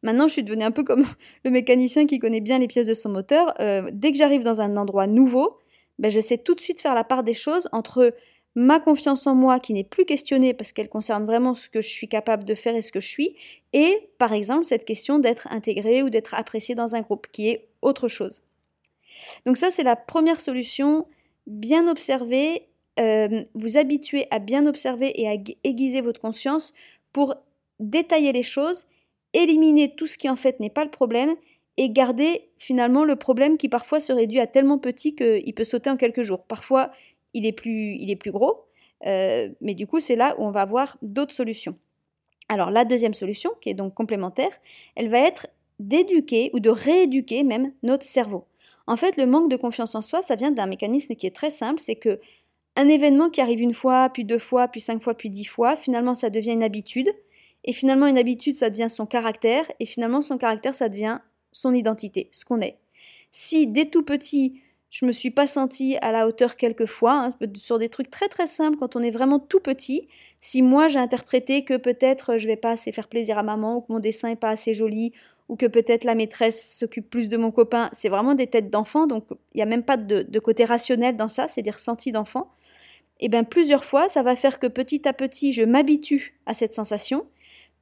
Maintenant, 0.04 0.28
je 0.28 0.34
suis 0.34 0.44
devenue 0.44 0.62
un 0.62 0.70
peu 0.70 0.84
comme 0.84 1.04
le 1.44 1.50
mécanicien 1.50 2.06
qui 2.06 2.20
connaît 2.20 2.40
bien 2.40 2.60
les 2.60 2.68
pièces 2.68 2.86
de 2.86 2.94
son 2.94 3.08
moteur. 3.08 3.54
Euh, 3.58 3.90
dès 3.92 4.12
que 4.12 4.18
j'arrive 4.18 4.44
dans 4.44 4.60
un 4.60 4.76
endroit 4.76 5.08
nouveau, 5.08 5.58
ben, 5.98 6.12
je 6.12 6.20
sais 6.20 6.38
tout 6.38 6.54
de 6.54 6.60
suite 6.60 6.80
faire 6.80 6.94
la 6.94 7.02
part 7.02 7.24
des 7.24 7.34
choses 7.34 7.68
entre 7.72 8.14
ma 8.54 8.78
confiance 8.78 9.26
en 9.26 9.34
moi 9.34 9.58
qui 9.58 9.72
n'est 9.72 9.82
plus 9.82 10.04
questionnée 10.04 10.54
parce 10.54 10.72
qu'elle 10.72 10.88
concerne 10.88 11.26
vraiment 11.26 11.52
ce 11.52 11.68
que 11.68 11.82
je 11.82 11.88
suis 11.88 12.08
capable 12.08 12.44
de 12.44 12.54
faire 12.54 12.76
et 12.76 12.82
ce 12.82 12.92
que 12.92 13.00
je 13.00 13.08
suis, 13.08 13.34
et 13.72 14.10
par 14.18 14.32
exemple 14.32 14.64
cette 14.64 14.84
question 14.84 15.18
d'être 15.18 15.48
intégré 15.50 16.04
ou 16.04 16.10
d'être 16.10 16.34
apprécié 16.34 16.76
dans 16.76 16.94
un 16.94 17.00
groupe, 17.00 17.26
qui 17.32 17.48
est 17.48 17.66
autre 17.80 18.06
chose. 18.06 18.44
Donc 19.44 19.56
ça, 19.56 19.72
c'est 19.72 19.82
la 19.82 19.96
première 19.96 20.40
solution, 20.40 21.08
bien 21.46 21.88
observer 21.88 22.68
euh, 23.00 23.44
vous 23.54 23.76
habituer 23.76 24.26
à 24.30 24.38
bien 24.38 24.66
observer 24.66 25.20
et 25.20 25.28
à 25.28 25.34
aiguiser 25.64 26.00
votre 26.00 26.20
conscience 26.20 26.74
pour 27.12 27.34
détailler 27.80 28.32
les 28.32 28.42
choses, 28.42 28.86
éliminer 29.32 29.94
tout 29.94 30.06
ce 30.06 30.18
qui 30.18 30.28
en 30.28 30.36
fait 30.36 30.60
n'est 30.60 30.70
pas 30.70 30.84
le 30.84 30.90
problème 30.90 31.34
et 31.78 31.90
garder 31.90 32.50
finalement 32.58 33.04
le 33.04 33.16
problème 33.16 33.56
qui 33.56 33.68
parfois 33.68 33.98
se 33.98 34.12
réduit 34.12 34.40
à 34.40 34.46
tellement 34.46 34.78
petit 34.78 35.14
qu'il 35.14 35.54
peut 35.54 35.64
sauter 35.64 35.90
en 35.90 35.96
quelques 35.96 36.22
jours. 36.22 36.44
Parfois, 36.44 36.90
il 37.34 37.46
est 37.46 37.52
plus, 37.52 37.96
il 37.96 38.10
est 38.10 38.16
plus 38.16 38.30
gros, 38.30 38.66
euh, 39.06 39.48
mais 39.60 39.74
du 39.74 39.86
coup, 39.86 40.00
c'est 40.00 40.16
là 40.16 40.34
où 40.38 40.44
on 40.44 40.50
va 40.50 40.60
avoir 40.60 40.98
d'autres 41.00 41.34
solutions. 41.34 41.76
Alors, 42.48 42.70
la 42.70 42.84
deuxième 42.84 43.14
solution, 43.14 43.50
qui 43.60 43.70
est 43.70 43.74
donc 43.74 43.94
complémentaire, 43.94 44.52
elle 44.96 45.08
va 45.08 45.18
être 45.18 45.46
d'éduquer 45.78 46.50
ou 46.52 46.60
de 46.60 46.68
rééduquer 46.68 47.42
même 47.42 47.72
notre 47.82 48.04
cerveau. 48.04 48.44
En 48.86 48.96
fait, 48.96 49.16
le 49.16 49.26
manque 49.26 49.50
de 49.50 49.56
confiance 49.56 49.94
en 49.94 50.02
soi, 50.02 50.22
ça 50.22 50.34
vient 50.34 50.50
d'un 50.50 50.66
mécanisme 50.66 51.14
qui 51.14 51.26
est 51.26 51.34
très 51.34 51.50
simple, 51.50 51.80
c'est 51.80 51.96
que 51.96 52.20
un 52.76 52.88
événement 52.88 53.30
qui 53.30 53.40
arrive 53.40 53.60
une 53.60 53.74
fois, 53.74 54.08
puis 54.10 54.24
deux 54.24 54.38
fois, 54.38 54.68
puis 54.68 54.80
cinq 54.80 55.00
fois, 55.02 55.14
puis 55.14 55.30
dix 55.30 55.44
fois, 55.44 55.76
finalement 55.76 56.14
ça 56.14 56.30
devient 56.30 56.52
une 56.52 56.62
habitude, 56.62 57.10
et 57.64 57.72
finalement 57.72 58.06
une 58.06 58.18
habitude 58.18 58.54
ça 58.54 58.70
devient 58.70 58.90
son 58.90 59.06
caractère, 59.06 59.64
et 59.80 59.86
finalement 59.86 60.20
son 60.20 60.38
caractère 60.38 60.74
ça 60.74 60.88
devient 60.88 61.18
son 61.52 61.74
identité, 61.74 62.28
ce 62.32 62.44
qu'on 62.44 62.60
est. 62.60 62.78
Si 63.30 63.66
dès 63.66 63.86
tout 63.86 64.02
petit 64.02 64.62
je 64.92 65.06
me 65.06 65.12
suis 65.12 65.30
pas 65.30 65.46
sentie 65.46 65.96
à 66.02 66.12
la 66.12 66.28
hauteur 66.28 66.56
quelquefois, 66.56 67.14
hein, 67.14 67.46
sur 67.54 67.78
des 67.78 67.88
trucs 67.88 68.10
très 68.10 68.28
très 68.28 68.46
simples 68.46 68.76
quand 68.78 68.94
on 68.94 69.00
est 69.00 69.10
vraiment 69.10 69.38
tout 69.38 69.58
petit. 69.58 70.06
Si 70.40 70.60
moi 70.60 70.88
j'ai 70.88 70.98
interprété 70.98 71.64
que 71.64 71.78
peut-être 71.78 72.36
je 72.36 72.46
vais 72.46 72.56
pas 72.56 72.72
assez 72.72 72.92
faire 72.92 73.08
plaisir 73.08 73.38
à 73.38 73.42
maman 73.42 73.76
ou 73.76 73.80
que 73.80 73.90
mon 73.90 74.00
dessin 74.00 74.28
est 74.28 74.36
pas 74.36 74.50
assez 74.50 74.74
joli 74.74 75.14
ou 75.48 75.56
que 75.56 75.64
peut-être 75.64 76.04
la 76.04 76.14
maîtresse 76.14 76.76
s'occupe 76.76 77.08
plus 77.08 77.30
de 77.30 77.38
mon 77.38 77.50
copain, 77.50 77.88
c'est 77.92 78.10
vraiment 78.10 78.34
des 78.34 78.46
têtes 78.46 78.68
d'enfant, 78.68 79.06
donc 79.06 79.24
il 79.30 79.56
n'y 79.56 79.62
a 79.62 79.66
même 79.66 79.82
pas 79.82 79.96
de, 79.96 80.38
côté 80.38 80.64
rationnel 80.64 81.16
dans 81.16 81.28
ça, 81.28 81.48
c'est 81.48 81.62
des 81.62 81.70
ressentis 81.70 82.12
d'enfant. 82.12 82.50
Et 83.22 83.30
bien 83.30 83.44
plusieurs 83.44 83.84
fois, 83.84 84.10
ça 84.10 84.22
va 84.22 84.36
faire 84.36 84.58
que 84.58 84.66
petit 84.66 85.08
à 85.08 85.14
petit, 85.14 85.54
je 85.54 85.62
m'habitue 85.62 86.38
à 86.44 86.52
cette 86.52 86.74
sensation, 86.74 87.24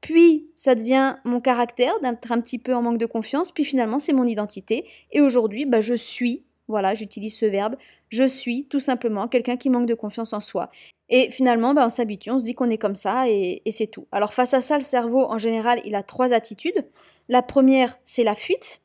puis 0.00 0.46
ça 0.54 0.76
devient 0.76 1.16
mon 1.24 1.40
caractère 1.40 1.98
d'être 2.00 2.30
un 2.30 2.40
petit 2.40 2.58
peu 2.58 2.74
en 2.74 2.82
manque 2.82 2.98
de 2.98 3.06
confiance, 3.06 3.50
puis 3.50 3.64
finalement 3.64 3.98
c'est 3.98 4.12
mon 4.12 4.26
identité, 4.26 4.86
et 5.10 5.20
aujourd'hui, 5.20 5.64
ben, 5.64 5.80
je 5.80 5.94
suis 5.94 6.44
voilà, 6.70 6.94
j'utilise 6.94 7.36
ce 7.36 7.46
verbe. 7.46 7.76
Je 8.08 8.22
suis 8.22 8.64
tout 8.66 8.80
simplement 8.80 9.28
quelqu'un 9.28 9.56
qui 9.56 9.68
manque 9.68 9.86
de 9.86 9.94
confiance 9.94 10.32
en 10.32 10.40
soi. 10.40 10.70
Et 11.08 11.30
finalement, 11.30 11.74
bah, 11.74 11.84
on 11.84 11.88
s'habitue, 11.90 12.30
on 12.30 12.38
se 12.38 12.44
dit 12.44 12.54
qu'on 12.54 12.70
est 12.70 12.78
comme 12.78 12.94
ça 12.94 13.28
et, 13.28 13.62
c'est 13.70 13.88
tout. 13.88 14.06
Alors 14.12 14.32
face 14.32 14.54
à 14.54 14.60
ça, 14.60 14.78
le 14.78 14.84
cerveau, 14.84 15.24
en 15.24 15.38
général, 15.38 15.82
il 15.84 15.94
a 15.94 16.02
trois 16.02 16.32
attitudes. 16.32 16.86
La 17.28 17.42
première, 17.42 17.98
c'est 18.04 18.24
la 18.24 18.36
fuite. 18.36 18.80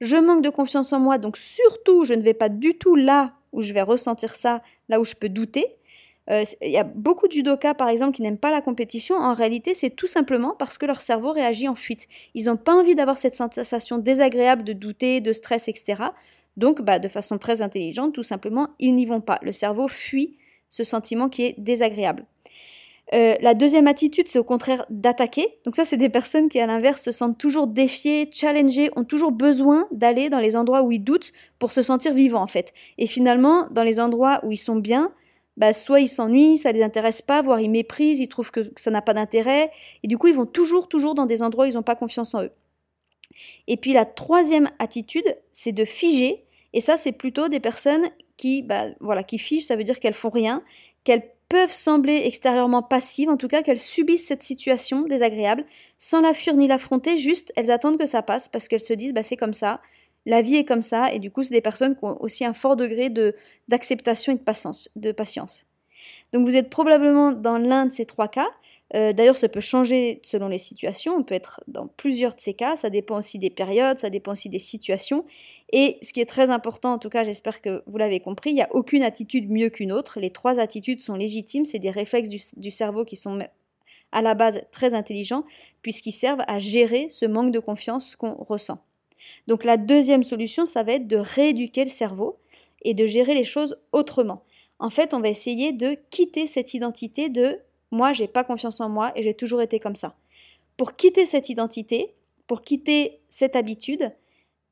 Je 0.00 0.16
manque 0.16 0.42
de 0.42 0.50
confiance 0.50 0.92
en 0.92 1.00
moi, 1.00 1.18
donc 1.18 1.36
surtout, 1.36 2.04
je 2.04 2.14
ne 2.14 2.22
vais 2.22 2.34
pas 2.34 2.48
du 2.48 2.76
tout 2.76 2.94
là 2.94 3.32
où 3.52 3.62
je 3.62 3.72
vais 3.72 3.82
ressentir 3.82 4.34
ça, 4.34 4.62
là 4.88 5.00
où 5.00 5.04
je 5.04 5.14
peux 5.14 5.28
douter. 5.28 5.76
Euh, 6.30 6.44
il 6.62 6.70
y 6.70 6.78
a 6.78 6.84
beaucoup 6.84 7.26
de 7.26 7.32
judokas, 7.32 7.74
par 7.74 7.88
exemple, 7.88 8.16
qui 8.16 8.22
n'aiment 8.22 8.38
pas 8.38 8.50
la 8.50 8.60
compétition. 8.60 9.16
En 9.16 9.34
réalité, 9.34 9.74
c'est 9.74 9.90
tout 9.90 10.06
simplement 10.06 10.54
parce 10.58 10.78
que 10.78 10.86
leur 10.86 11.00
cerveau 11.00 11.32
réagit 11.32 11.68
en 11.68 11.74
fuite. 11.74 12.06
Ils 12.34 12.46
n'ont 12.46 12.56
pas 12.56 12.74
envie 12.74 12.94
d'avoir 12.94 13.18
cette 13.18 13.34
sensation 13.34 13.98
désagréable 13.98 14.62
de 14.62 14.72
douter, 14.72 15.20
de 15.20 15.32
stress, 15.32 15.68
etc. 15.68 16.02
Donc, 16.56 16.82
bah, 16.82 16.98
de 16.98 17.08
façon 17.08 17.38
très 17.38 17.62
intelligente, 17.62 18.14
tout 18.14 18.22
simplement, 18.22 18.68
ils 18.78 18.94
n'y 18.94 19.06
vont 19.06 19.20
pas. 19.20 19.38
Le 19.42 19.52
cerveau 19.52 19.88
fuit 19.88 20.36
ce 20.68 20.84
sentiment 20.84 21.28
qui 21.28 21.42
est 21.42 21.54
désagréable. 21.58 22.26
Euh, 23.12 23.34
la 23.40 23.54
deuxième 23.54 23.88
attitude, 23.88 24.28
c'est 24.28 24.38
au 24.38 24.44
contraire 24.44 24.86
d'attaquer. 24.88 25.58
Donc 25.64 25.74
ça, 25.74 25.84
c'est 25.84 25.96
des 25.96 26.08
personnes 26.08 26.48
qui, 26.48 26.60
à 26.60 26.66
l'inverse, 26.66 27.02
se 27.02 27.10
sentent 27.10 27.38
toujours 27.38 27.66
défiées, 27.66 28.28
challengées, 28.32 28.90
ont 28.94 29.02
toujours 29.02 29.32
besoin 29.32 29.88
d'aller 29.90 30.30
dans 30.30 30.38
les 30.38 30.54
endroits 30.54 30.82
où 30.82 30.92
ils 30.92 31.02
doutent 31.02 31.32
pour 31.58 31.72
se 31.72 31.82
sentir 31.82 32.14
vivants, 32.14 32.42
en 32.42 32.46
fait. 32.46 32.72
Et 32.98 33.08
finalement, 33.08 33.66
dans 33.72 33.82
les 33.82 33.98
endroits 33.98 34.40
où 34.44 34.52
ils 34.52 34.58
sont 34.58 34.76
bien, 34.76 35.12
bah, 35.56 35.72
soit 35.72 36.00
ils 36.00 36.08
s'ennuient, 36.08 36.58
ça 36.58 36.72
les 36.72 36.82
intéresse 36.82 37.22
pas, 37.22 37.42
voire 37.42 37.60
ils 37.60 37.70
méprisent, 37.70 38.20
ils 38.20 38.28
trouvent 38.28 38.50
que, 38.50 38.72
ça 38.76 38.90
n'a 38.90 39.02
pas 39.02 39.14
d'intérêt. 39.14 39.70
Et 40.02 40.08
du 40.08 40.18
coup, 40.18 40.28
ils 40.28 40.34
vont 40.34 40.46
toujours, 40.46 40.88
toujours 40.88 41.14
dans 41.14 41.26
des 41.26 41.42
endroits 41.42 41.66
où 41.66 41.68
ils 41.68 41.74
n'ont 41.74 41.82
pas 41.82 41.96
confiance 41.96 42.34
en 42.34 42.44
eux. 42.44 42.52
Et 43.66 43.76
puis 43.76 43.92
la 43.92 44.04
troisième 44.04 44.68
attitude, 44.78 45.36
c'est 45.52 45.72
de 45.72 45.84
figer. 45.84 46.44
Et 46.72 46.80
ça, 46.80 46.96
c'est 46.96 47.12
plutôt 47.12 47.48
des 47.48 47.60
personnes 47.60 48.04
qui, 48.36 48.62
bah, 48.62 48.86
voilà, 49.00 49.22
qui 49.22 49.38
figent, 49.38 49.66
ça 49.66 49.76
veut 49.76 49.84
dire 49.84 50.00
qu'elles 50.00 50.14
font 50.14 50.30
rien, 50.30 50.62
qu'elles 51.04 51.28
peuvent 51.48 51.72
sembler 51.72 52.22
extérieurement 52.24 52.82
passives, 52.82 53.28
en 53.28 53.36
tout 53.36 53.48
cas 53.48 53.62
qu'elles 53.62 53.78
subissent 53.78 54.26
cette 54.26 54.42
situation 54.42 55.02
désagréable, 55.02 55.66
sans 55.98 56.20
la 56.20 56.32
fuir 56.32 56.56
ni 56.56 56.68
l'affronter, 56.68 57.18
juste 57.18 57.52
elles 57.56 57.72
attendent 57.72 57.98
que 57.98 58.06
ça 58.06 58.22
passe 58.22 58.48
parce 58.48 58.68
qu'elles 58.68 58.80
se 58.80 58.94
disent 58.94 59.12
bah, 59.12 59.24
c'est 59.24 59.36
comme 59.36 59.52
ça, 59.52 59.80
la 60.26 60.42
vie 60.42 60.56
est 60.56 60.64
comme 60.64 60.82
ça, 60.82 61.12
et 61.12 61.18
du 61.18 61.30
coup 61.30 61.42
c'est 61.42 61.54
des 61.54 61.60
personnes 61.60 61.96
qui 61.96 62.04
ont 62.04 62.20
aussi 62.20 62.44
un 62.44 62.54
fort 62.54 62.76
degré 62.76 63.10
de 63.10 63.34
d'acceptation 63.68 64.32
et 64.32 64.36
de 64.36 64.42
patience, 64.42 64.88
de 64.96 65.12
patience. 65.12 65.66
Donc 66.32 66.46
vous 66.46 66.56
êtes 66.56 66.70
probablement 66.70 67.32
dans 67.32 67.58
l'un 67.58 67.86
de 67.86 67.92
ces 67.92 68.06
trois 68.06 68.28
cas, 68.28 68.48
euh, 68.96 69.12
d'ailleurs, 69.12 69.36
ça 69.36 69.48
peut 69.48 69.60
changer 69.60 70.20
selon 70.24 70.48
les 70.48 70.58
situations, 70.58 71.14
on 71.14 71.22
peut 71.22 71.34
être 71.34 71.62
dans 71.68 71.86
plusieurs 71.86 72.34
de 72.34 72.40
ces 72.40 72.54
cas, 72.54 72.76
ça 72.76 72.90
dépend 72.90 73.18
aussi 73.18 73.38
des 73.38 73.50
périodes, 73.50 74.00
ça 74.00 74.10
dépend 74.10 74.32
aussi 74.32 74.48
des 74.48 74.58
situations. 74.58 75.24
Et 75.72 75.98
ce 76.02 76.12
qui 76.12 76.20
est 76.20 76.28
très 76.28 76.50
important, 76.50 76.94
en 76.94 76.98
tout 76.98 77.10
cas 77.10 77.22
j'espère 77.22 77.62
que 77.62 77.84
vous 77.86 77.98
l'avez 77.98 78.18
compris, 78.18 78.50
il 78.50 78.54
n'y 78.54 78.62
a 78.62 78.74
aucune 78.74 79.04
attitude 79.04 79.48
mieux 79.48 79.68
qu'une 79.68 79.92
autre. 79.92 80.18
Les 80.18 80.30
trois 80.30 80.58
attitudes 80.58 81.00
sont 81.00 81.14
légitimes, 81.14 81.64
c'est 81.64 81.78
des 81.78 81.90
réflexes 81.90 82.30
du, 82.56 82.70
cerveau 82.72 83.04
qui 83.04 83.14
sont 83.14 83.38
à 84.10 84.22
la 84.22 84.34
base 84.34 84.62
très 84.72 84.94
intelligents, 84.94 85.44
puisqu'ils 85.82 86.10
servent 86.12 86.42
à 86.48 86.58
gérer 86.58 87.06
ce 87.10 87.26
manque 87.26 87.52
de 87.52 87.60
confiance 87.60 88.16
qu'on 88.16 88.34
ressent. 88.34 88.82
Donc 89.46 89.64
la 89.64 89.76
deuxième 89.76 90.22
solution, 90.22 90.66
ça 90.66 90.82
va 90.82 90.92
être 90.92 91.06
de 91.06 91.16
rééduquer 91.16 91.84
le 91.84 91.90
cerveau 91.90 92.38
et 92.82 92.94
de 92.94 93.06
gérer 93.06 93.34
les 93.34 93.44
choses 93.44 93.78
autrement. 93.92 94.44
En 94.78 94.90
fait, 94.90 95.12
on 95.12 95.20
va 95.20 95.28
essayer 95.28 95.72
de 95.72 95.96
quitter 96.10 96.46
cette 96.46 96.74
identité 96.74 97.28
de 97.28 97.60
moi, 97.90 98.12
j'ai 98.12 98.28
pas 98.28 98.44
confiance 98.44 98.80
en 98.80 98.88
moi 98.88 99.12
et 99.16 99.22
j'ai 99.22 99.34
toujours 99.34 99.62
été 99.62 99.78
comme 99.78 99.96
ça. 99.96 100.14
Pour 100.76 100.96
quitter 100.96 101.26
cette 101.26 101.48
identité, 101.48 102.14
pour 102.46 102.62
quitter 102.62 103.20
cette 103.28 103.56
habitude, 103.56 104.12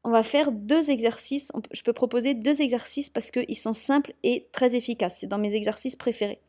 on 0.04 0.10
va 0.10 0.22
faire 0.22 0.52
deux 0.52 0.90
exercices. 0.90 1.52
Je 1.72 1.82
peux 1.82 1.92
proposer 1.92 2.34
deux 2.34 2.62
exercices 2.62 3.10
parce 3.10 3.30
qu'ils 3.30 3.58
sont 3.58 3.74
simples 3.74 4.14
et 4.22 4.48
très 4.52 4.74
efficaces. 4.74 5.18
C'est 5.20 5.26
dans 5.26 5.38
mes 5.38 5.54
exercices 5.54 5.96
préférés. 5.96 6.40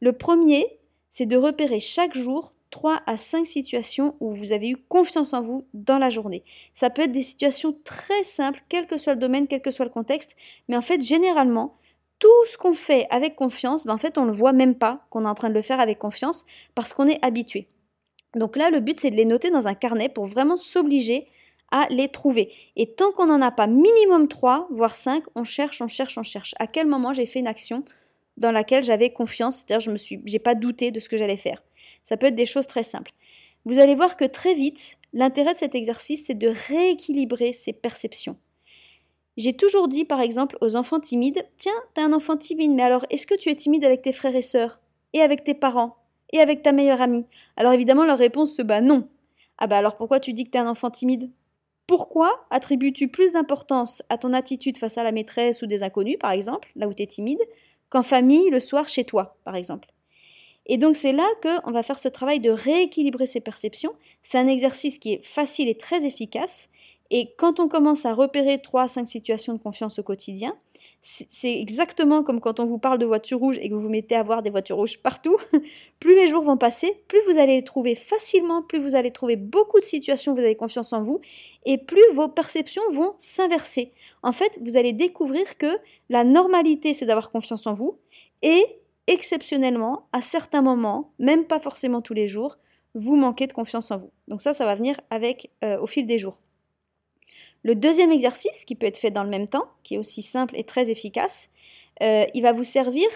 Le 0.00 0.12
premier, 0.12 0.78
c'est 1.10 1.26
de 1.26 1.36
repérer 1.36 1.80
chaque 1.80 2.16
jour 2.16 2.54
3 2.78 3.02
à 3.06 3.16
5 3.16 3.44
situations 3.44 4.14
où 4.20 4.32
vous 4.32 4.52
avez 4.52 4.68
eu 4.68 4.76
confiance 4.76 5.34
en 5.34 5.40
vous 5.40 5.66
dans 5.74 5.98
la 5.98 6.10
journée. 6.10 6.44
Ça 6.74 6.90
peut 6.90 7.02
être 7.02 7.10
des 7.10 7.24
situations 7.24 7.76
très 7.82 8.22
simples, 8.22 8.62
quel 8.68 8.86
que 8.86 8.96
soit 8.96 9.14
le 9.14 9.18
domaine, 9.18 9.48
quel 9.48 9.60
que 9.60 9.72
soit 9.72 9.84
le 9.84 9.90
contexte, 9.90 10.36
mais 10.68 10.76
en 10.76 10.80
fait, 10.80 11.02
généralement, 11.02 11.74
tout 12.20 12.46
ce 12.46 12.56
qu'on 12.56 12.74
fait 12.74 13.08
avec 13.10 13.34
confiance, 13.34 13.84
ben 13.84 13.94
en 13.94 13.98
fait, 13.98 14.16
on 14.16 14.26
ne 14.26 14.30
voit 14.30 14.52
même 14.52 14.76
pas 14.76 15.04
qu'on 15.10 15.24
est 15.24 15.28
en 15.28 15.34
train 15.34 15.48
de 15.48 15.54
le 15.54 15.62
faire 15.62 15.80
avec 15.80 15.98
confiance 15.98 16.46
parce 16.76 16.92
qu'on 16.94 17.08
est 17.08 17.18
habitué. 17.24 17.66
Donc 18.36 18.54
là, 18.56 18.70
le 18.70 18.78
but, 18.78 19.00
c'est 19.00 19.10
de 19.10 19.16
les 19.16 19.24
noter 19.24 19.50
dans 19.50 19.66
un 19.66 19.74
carnet 19.74 20.08
pour 20.08 20.26
vraiment 20.26 20.56
s'obliger 20.56 21.26
à 21.72 21.88
les 21.90 22.08
trouver. 22.08 22.52
Et 22.76 22.94
tant 22.94 23.10
qu'on 23.10 23.26
n'en 23.26 23.42
a 23.42 23.50
pas 23.50 23.66
minimum 23.66 24.28
3, 24.28 24.68
voire 24.70 24.94
5, 24.94 25.24
on 25.34 25.42
cherche, 25.42 25.82
on 25.82 25.88
cherche, 25.88 26.16
on 26.16 26.22
cherche. 26.22 26.54
À 26.60 26.68
quel 26.68 26.86
moment 26.86 27.12
j'ai 27.12 27.26
fait 27.26 27.40
une 27.40 27.48
action 27.48 27.82
dans 28.36 28.52
laquelle 28.52 28.84
j'avais 28.84 29.12
confiance, 29.12 29.56
c'est-à-dire 29.56 29.80
je 29.80 29.90
me 29.90 29.96
suis, 29.96 30.22
j'ai 30.26 30.38
pas 30.38 30.54
douté 30.54 30.92
de 30.92 31.00
ce 31.00 31.08
que 31.08 31.16
j'allais 31.16 31.36
faire. 31.36 31.60
Ça 32.08 32.16
peut 32.16 32.28
être 32.28 32.34
des 32.34 32.46
choses 32.46 32.66
très 32.66 32.84
simples. 32.84 33.12
Vous 33.66 33.78
allez 33.78 33.94
voir 33.94 34.16
que 34.16 34.24
très 34.24 34.54
vite, 34.54 34.96
l'intérêt 35.12 35.52
de 35.52 35.58
cet 35.58 35.74
exercice, 35.74 36.24
c'est 36.24 36.38
de 36.38 36.50
rééquilibrer 36.68 37.52
ses 37.52 37.74
perceptions. 37.74 38.38
J'ai 39.36 39.52
toujours 39.52 39.88
dit, 39.88 40.06
par 40.06 40.22
exemple, 40.22 40.56
aux 40.62 40.74
enfants 40.74 41.00
timides 41.00 41.46
Tiens, 41.58 41.78
t'es 41.92 42.00
un 42.00 42.14
enfant 42.14 42.38
timide, 42.38 42.72
mais 42.72 42.82
alors 42.82 43.04
est-ce 43.10 43.26
que 43.26 43.34
tu 43.34 43.50
es 43.50 43.54
timide 43.54 43.84
avec 43.84 44.00
tes 44.00 44.12
frères 44.12 44.34
et 44.34 44.40
sœurs 44.40 44.80
Et 45.12 45.20
avec 45.20 45.44
tes 45.44 45.52
parents 45.52 45.98
Et 46.32 46.40
avec 46.40 46.62
ta 46.62 46.72
meilleure 46.72 47.02
amie? 47.02 47.26
Alors 47.58 47.74
évidemment, 47.74 48.06
leur 48.06 48.16
réponse 48.16 48.56
se 48.56 48.62
bat 48.62 48.80
non. 48.80 49.06
Ah 49.58 49.66
bah 49.66 49.76
alors 49.76 49.94
pourquoi 49.94 50.18
tu 50.18 50.32
dis 50.32 50.44
que 50.44 50.50
t'es 50.52 50.58
un 50.58 50.66
enfant 50.66 50.90
timide? 50.90 51.30
Pourquoi 51.86 52.46
attribues-tu 52.48 53.08
plus 53.08 53.32
d'importance 53.32 54.02
à 54.08 54.16
ton 54.16 54.32
attitude 54.32 54.78
face 54.78 54.96
à 54.96 55.04
la 55.04 55.12
maîtresse 55.12 55.60
ou 55.60 55.66
des 55.66 55.82
inconnus, 55.82 56.16
par 56.18 56.30
exemple, 56.30 56.72
là 56.74 56.88
où 56.88 56.94
tu 56.94 57.02
es 57.02 57.06
timide, 57.06 57.42
qu'en 57.90 58.02
famille 58.02 58.48
le 58.48 58.60
soir 58.60 58.88
chez 58.88 59.04
toi, 59.04 59.36
par 59.44 59.56
exemple? 59.56 59.88
Et 60.68 60.76
donc 60.76 60.96
c'est 60.96 61.12
là 61.12 61.26
qu'on 61.42 61.72
va 61.72 61.82
faire 61.82 61.98
ce 61.98 62.08
travail 62.08 62.40
de 62.40 62.50
rééquilibrer 62.50 63.26
ses 63.26 63.40
perceptions. 63.40 63.92
C'est 64.22 64.38
un 64.38 64.46
exercice 64.46 64.98
qui 64.98 65.14
est 65.14 65.24
facile 65.24 65.68
et 65.68 65.76
très 65.76 66.04
efficace 66.04 66.68
et 67.10 67.34
quand 67.38 67.58
on 67.58 67.68
commence 67.68 68.04
à 68.04 68.14
repérer 68.14 68.60
3 68.60 68.82
à 68.82 68.88
5 68.88 69.08
situations 69.08 69.54
de 69.54 69.58
confiance 69.58 69.98
au 69.98 70.02
quotidien, 70.02 70.54
c'est 71.00 71.58
exactement 71.58 72.24
comme 72.24 72.40
quand 72.40 72.58
on 72.58 72.66
vous 72.66 72.78
parle 72.78 72.98
de 72.98 73.06
voitures 73.06 73.38
rouges 73.38 73.58
et 73.62 73.68
que 73.68 73.74
vous 73.74 73.80
vous 73.80 73.88
mettez 73.88 74.16
à 74.16 74.22
voir 74.22 74.42
des 74.42 74.50
voitures 74.50 74.76
rouges 74.76 74.98
partout. 74.98 75.36
plus 76.00 76.14
les 76.16 76.28
jours 76.28 76.42
vont 76.42 76.56
passer, 76.56 77.02
plus 77.06 77.20
vous 77.30 77.38
allez 77.38 77.56
les 77.56 77.64
trouver 77.64 77.94
facilement, 77.94 78.62
plus 78.62 78.78
vous 78.78 78.94
allez 78.96 79.12
trouver 79.12 79.36
beaucoup 79.36 79.78
de 79.78 79.84
situations 79.84 80.32
où 80.32 80.34
vous 80.34 80.42
avez 80.42 80.56
confiance 80.56 80.92
en 80.92 81.02
vous 81.02 81.20
et 81.64 81.78
plus 81.78 82.02
vos 82.12 82.28
perceptions 82.28 82.82
vont 82.90 83.14
s'inverser. 83.16 83.92
En 84.22 84.32
fait, 84.32 84.58
vous 84.60 84.76
allez 84.76 84.92
découvrir 84.92 85.56
que 85.56 85.78
la 86.10 86.24
normalité, 86.24 86.92
c'est 86.94 87.06
d'avoir 87.06 87.30
confiance 87.30 87.66
en 87.66 87.74
vous 87.74 87.96
et 88.42 88.64
exceptionnellement, 89.08 90.06
à 90.12 90.20
certains 90.20 90.62
moments, 90.62 91.12
même 91.18 91.44
pas 91.44 91.58
forcément 91.58 92.00
tous 92.00 92.14
les 92.14 92.28
jours, 92.28 92.58
vous 92.94 93.16
manquez 93.16 93.46
de 93.46 93.52
confiance 93.52 93.90
en 93.90 93.96
vous. 93.96 94.12
Donc 94.28 94.42
ça, 94.42 94.52
ça 94.52 94.64
va 94.64 94.74
venir 94.74 95.00
avec 95.10 95.50
euh, 95.64 95.80
au 95.80 95.86
fil 95.86 96.06
des 96.06 96.18
jours. 96.18 96.38
Le 97.64 97.74
deuxième 97.74 98.12
exercice, 98.12 98.64
qui 98.64 98.76
peut 98.76 98.86
être 98.86 98.98
fait 98.98 99.10
dans 99.10 99.24
le 99.24 99.30
même 99.30 99.48
temps, 99.48 99.66
qui 99.82 99.94
est 99.94 99.98
aussi 99.98 100.22
simple 100.22 100.54
et 100.56 100.64
très 100.64 100.90
efficace, 100.90 101.50
euh, 102.02 102.24
il 102.34 102.42
va 102.42 102.52
vous 102.52 102.64
servir 102.64 103.08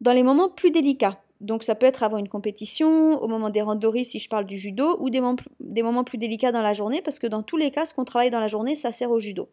dans 0.00 0.12
les 0.12 0.22
moments 0.22 0.48
plus 0.48 0.70
délicats. 0.70 1.20
Donc 1.40 1.64
ça 1.64 1.74
peut 1.74 1.86
être 1.86 2.02
avant 2.02 2.18
une 2.18 2.28
compétition, 2.28 3.20
au 3.20 3.26
moment 3.26 3.50
des 3.50 3.62
randonnées 3.62 4.04
si 4.04 4.18
je 4.18 4.28
parle 4.28 4.46
du 4.46 4.58
judo, 4.58 4.96
ou 5.00 5.10
des 5.10 5.20
moments 5.20 6.04
plus 6.04 6.18
délicats 6.18 6.52
dans 6.52 6.62
la 6.62 6.72
journée, 6.72 7.02
parce 7.02 7.18
que 7.18 7.26
dans 7.26 7.42
tous 7.42 7.56
les 7.56 7.70
cas, 7.70 7.86
ce 7.86 7.94
qu'on 7.94 8.04
travaille 8.04 8.30
dans 8.30 8.40
la 8.40 8.46
journée, 8.46 8.76
ça 8.76 8.92
sert 8.92 9.10
au 9.10 9.18
judo. 9.18 9.48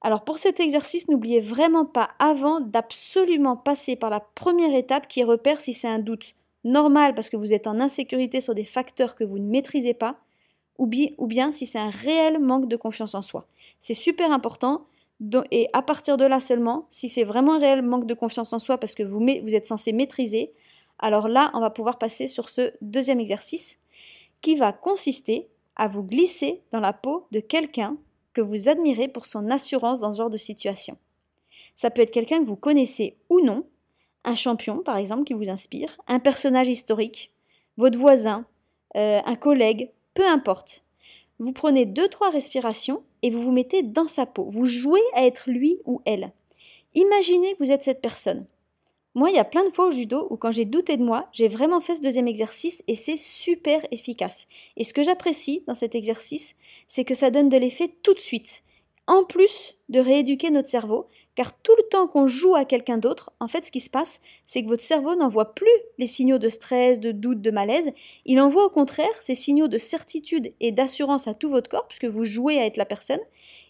Alors 0.00 0.24
pour 0.24 0.38
cet 0.38 0.60
exercice, 0.60 1.08
n'oubliez 1.08 1.40
vraiment 1.40 1.84
pas 1.84 2.10
avant 2.18 2.60
d'absolument 2.60 3.56
passer 3.56 3.96
par 3.96 4.10
la 4.10 4.20
première 4.20 4.74
étape 4.74 5.08
qui 5.08 5.24
repère 5.24 5.60
si 5.60 5.74
c'est 5.74 5.88
un 5.88 5.98
doute 5.98 6.34
normal 6.64 7.14
parce 7.14 7.30
que 7.30 7.36
vous 7.36 7.52
êtes 7.52 7.66
en 7.66 7.80
insécurité 7.80 8.40
sur 8.40 8.54
des 8.54 8.64
facteurs 8.64 9.14
que 9.14 9.24
vous 9.24 9.38
ne 9.38 9.48
maîtrisez 9.48 9.94
pas, 9.94 10.18
ou 10.78 10.86
bien, 10.86 11.50
si 11.50 11.66
c'est 11.66 11.78
un 11.78 11.90
réel 11.90 12.38
manque 12.38 12.68
de 12.68 12.76
confiance 12.76 13.16
en 13.16 13.22
soi. 13.22 13.48
C'est 13.80 13.94
super 13.94 14.30
important. 14.30 14.86
Et 15.50 15.68
à 15.72 15.82
partir 15.82 16.16
de 16.16 16.24
là 16.24 16.38
seulement, 16.38 16.86
si 16.90 17.08
c'est 17.08 17.24
vraiment 17.24 17.54
un 17.54 17.58
réel 17.58 17.82
manque 17.82 18.06
de 18.06 18.14
confiance 18.14 18.52
en 18.52 18.60
soi 18.60 18.78
parce 18.78 18.94
que 18.94 19.02
vous, 19.02 19.18
vous 19.18 19.54
êtes 19.56 19.66
censé 19.66 19.92
maîtriser, 19.92 20.52
alors 21.00 21.28
là, 21.28 21.50
on 21.54 21.60
va 21.60 21.70
pouvoir 21.70 21.98
passer 21.98 22.28
sur 22.28 22.48
ce 22.48 22.72
deuxième 22.80 23.18
exercice 23.18 23.78
qui 24.40 24.54
va 24.54 24.72
consister 24.72 25.48
à 25.74 25.88
vous 25.88 26.04
glisser 26.04 26.62
dans 26.70 26.80
la 26.80 26.92
peau 26.92 27.26
de 27.32 27.40
quelqu'un 27.40 27.96
vous 28.42 28.68
admirez 28.68 29.08
pour 29.08 29.26
son 29.26 29.50
assurance 29.50 30.00
dans 30.00 30.12
ce 30.12 30.18
genre 30.18 30.30
de 30.30 30.36
situation. 30.36 30.96
Ça 31.74 31.90
peut 31.90 32.02
être 32.02 32.10
quelqu'un 32.10 32.40
que 32.40 32.46
vous 32.46 32.56
connaissez 32.56 33.16
ou 33.28 33.40
non, 33.40 33.64
un 34.24 34.34
champion 34.34 34.78
par 34.78 34.96
exemple 34.96 35.24
qui 35.24 35.34
vous 35.34 35.48
inspire, 35.48 35.96
un 36.06 36.18
personnage 36.18 36.68
historique, 36.68 37.32
votre 37.76 37.98
voisin, 37.98 38.44
euh, 38.96 39.20
un 39.24 39.36
collègue, 39.36 39.90
peu 40.14 40.26
importe. 40.26 40.82
Vous 41.38 41.52
prenez 41.52 41.86
deux 41.86 42.08
trois 42.08 42.30
respirations 42.30 43.02
et 43.22 43.30
vous 43.30 43.42
vous 43.42 43.52
mettez 43.52 43.82
dans 43.82 44.06
sa 44.06 44.26
peau. 44.26 44.48
Vous 44.50 44.66
jouez 44.66 45.02
à 45.14 45.24
être 45.24 45.48
lui 45.48 45.78
ou 45.84 46.02
elle. 46.04 46.32
Imaginez 46.94 47.54
que 47.54 47.64
vous 47.64 47.70
êtes 47.70 47.82
cette 47.82 48.00
personne. 48.00 48.46
Moi, 49.18 49.30
il 49.30 49.34
y 49.34 49.40
a 49.40 49.44
plein 49.44 49.64
de 49.64 49.70
fois 49.70 49.88
au 49.88 49.90
judo 49.90 50.28
où 50.30 50.36
quand 50.36 50.52
j'ai 50.52 50.64
douté 50.64 50.96
de 50.96 51.02
moi, 51.02 51.28
j'ai 51.32 51.48
vraiment 51.48 51.80
fait 51.80 51.96
ce 51.96 52.00
deuxième 52.00 52.28
exercice 52.28 52.84
et 52.86 52.94
c'est 52.94 53.16
super 53.16 53.84
efficace. 53.90 54.46
Et 54.76 54.84
ce 54.84 54.94
que 54.94 55.02
j'apprécie 55.02 55.64
dans 55.66 55.74
cet 55.74 55.96
exercice, 55.96 56.54
c'est 56.86 57.04
que 57.04 57.14
ça 57.14 57.32
donne 57.32 57.48
de 57.48 57.56
l'effet 57.56 57.92
tout 58.04 58.14
de 58.14 58.20
suite. 58.20 58.62
En 59.08 59.24
plus 59.24 59.74
de 59.88 59.98
rééduquer 59.98 60.52
notre 60.52 60.68
cerveau, 60.68 61.08
car 61.34 61.52
tout 61.62 61.74
le 61.76 61.88
temps 61.88 62.06
qu'on 62.06 62.28
joue 62.28 62.54
à 62.54 62.64
quelqu'un 62.64 62.98
d'autre, 62.98 63.32
en 63.40 63.48
fait, 63.48 63.66
ce 63.66 63.72
qui 63.72 63.80
se 63.80 63.90
passe, 63.90 64.20
c'est 64.46 64.62
que 64.62 64.68
votre 64.68 64.84
cerveau 64.84 65.16
n'envoie 65.16 65.52
plus 65.52 65.66
les 65.98 66.06
signaux 66.06 66.38
de 66.38 66.48
stress, 66.48 67.00
de 67.00 67.10
doute, 67.10 67.40
de 67.40 67.50
malaise. 67.50 67.90
Il 68.24 68.40
envoie 68.40 68.66
au 68.66 68.70
contraire 68.70 69.20
ces 69.20 69.34
signaux 69.34 69.66
de 69.66 69.78
certitude 69.78 70.52
et 70.60 70.70
d'assurance 70.70 71.26
à 71.26 71.34
tout 71.34 71.50
votre 71.50 71.68
corps, 71.68 71.88
puisque 71.88 72.04
vous 72.04 72.24
jouez 72.24 72.60
à 72.60 72.66
être 72.66 72.76
la 72.76 72.86
personne. 72.86 73.18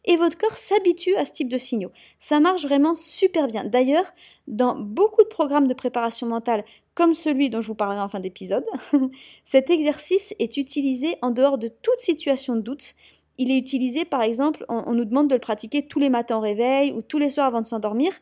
Et 0.09 0.17
votre 0.17 0.37
corps 0.37 0.57
s'habitue 0.57 1.15
à 1.15 1.25
ce 1.25 1.33
type 1.33 1.49
de 1.49 1.59
signaux. 1.59 1.93
Ça 2.19 2.41
marche 2.41 2.65
vraiment 2.65 2.97
super 2.97 3.47
bien. 3.47 3.65
D'ailleurs, 3.65 4.07
dans 4.49 4.75
beaucoup 4.75 5.23
de 5.23 5.29
programmes 5.29 5.69
de 5.69 5.75
préparation 5.75 6.27
mentale, 6.27 6.65
comme 6.95 7.15
celui 7.15 7.51
dont 7.51 7.61
je 7.61 7.69
vous 7.69 7.77
parlerai 7.77 8.01
en 8.01 8.09
fin 8.09 8.19
d'épisode, 8.19 8.65
cet 9.45 9.71
exercice 9.71 10.35
est 10.41 10.57
utilisé 10.57 11.17
en 11.23 11.31
dehors 11.31 11.59
de 11.59 11.69
toute 11.69 12.01
situation 12.01 12.57
de 12.57 12.63
doute 12.63 12.95
il 13.39 13.53
est 13.53 13.57
utilisé, 13.57 14.05
par 14.05 14.23
exemple, 14.23 14.65
on, 14.69 14.93
nous 14.93 15.05
demande 15.05 15.29
de 15.29 15.35
le 15.35 15.41
pratiquer 15.41 15.87
tous 15.87 16.01
les 16.01 16.11
matins 16.11 16.39
au 16.39 16.41
réveil 16.41 16.93
ou 16.93 17.03
tous 17.03 17.19
les 17.19 17.29
soirs 17.29 17.47
avant 17.47 17.61
de 17.61 17.67
s'endormir, 17.67 18.13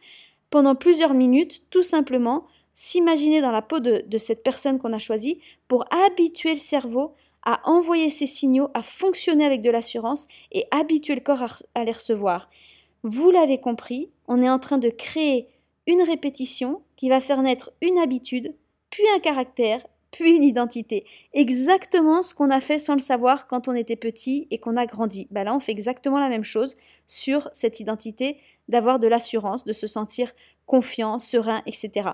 pendant 0.50 0.74
plusieurs 0.74 1.14
minutes, 1.14 1.62
tout 1.70 1.82
simplement, 1.82 2.46
s'imaginer 2.74 3.40
dans 3.40 3.50
la 3.50 3.62
peau 3.62 3.80
de, 3.80 4.04
de 4.06 4.18
cette 4.18 4.42
personne 4.42 4.78
qu'on 4.78 4.92
a 4.92 4.98
choisie 4.98 5.40
pour 5.68 5.86
habituer 5.90 6.52
le 6.52 6.58
cerveau 6.58 7.14
à 7.46 7.60
envoyer 7.64 8.10
ces 8.10 8.26
signaux, 8.26 8.68
à 8.74 8.82
fonctionner 8.82 9.46
avec 9.46 9.62
de 9.62 9.70
l'assurance 9.70 10.26
et 10.52 10.66
habituer 10.70 11.14
le 11.14 11.22
corps 11.22 11.62
à 11.74 11.84
les 11.84 11.92
recevoir. 11.92 12.50
Vous 13.04 13.30
l'avez 13.30 13.58
compris, 13.58 14.10
on 14.26 14.42
est 14.42 14.50
en 14.50 14.58
train 14.58 14.78
de 14.78 14.90
créer 14.90 15.48
une 15.86 16.02
répétition 16.02 16.82
qui 16.96 17.08
va 17.08 17.20
faire 17.20 17.40
naître 17.40 17.70
une 17.80 17.98
habitude, 17.98 18.54
puis 18.90 19.04
un 19.14 19.20
caractère, 19.20 19.86
puis 20.10 20.36
une 20.36 20.42
identité. 20.42 21.06
Exactement 21.34 22.22
ce 22.22 22.34
qu'on 22.34 22.50
a 22.50 22.60
fait 22.60 22.80
sans 22.80 22.94
le 22.94 23.00
savoir 23.00 23.46
quand 23.46 23.68
on 23.68 23.74
était 23.74 23.96
petit 23.96 24.48
et 24.50 24.58
qu'on 24.58 24.76
a 24.76 24.86
grandi. 24.86 25.28
Bah 25.30 25.44
là, 25.44 25.54
on 25.54 25.60
fait 25.60 25.72
exactement 25.72 26.18
la 26.18 26.28
même 26.28 26.44
chose 26.44 26.76
sur 27.06 27.48
cette 27.52 27.78
identité 27.78 28.38
d'avoir 28.68 28.98
de 28.98 29.06
l'assurance, 29.06 29.64
de 29.64 29.72
se 29.72 29.86
sentir 29.86 30.32
confiant, 30.66 31.20
serein, 31.20 31.62
etc. 31.66 32.10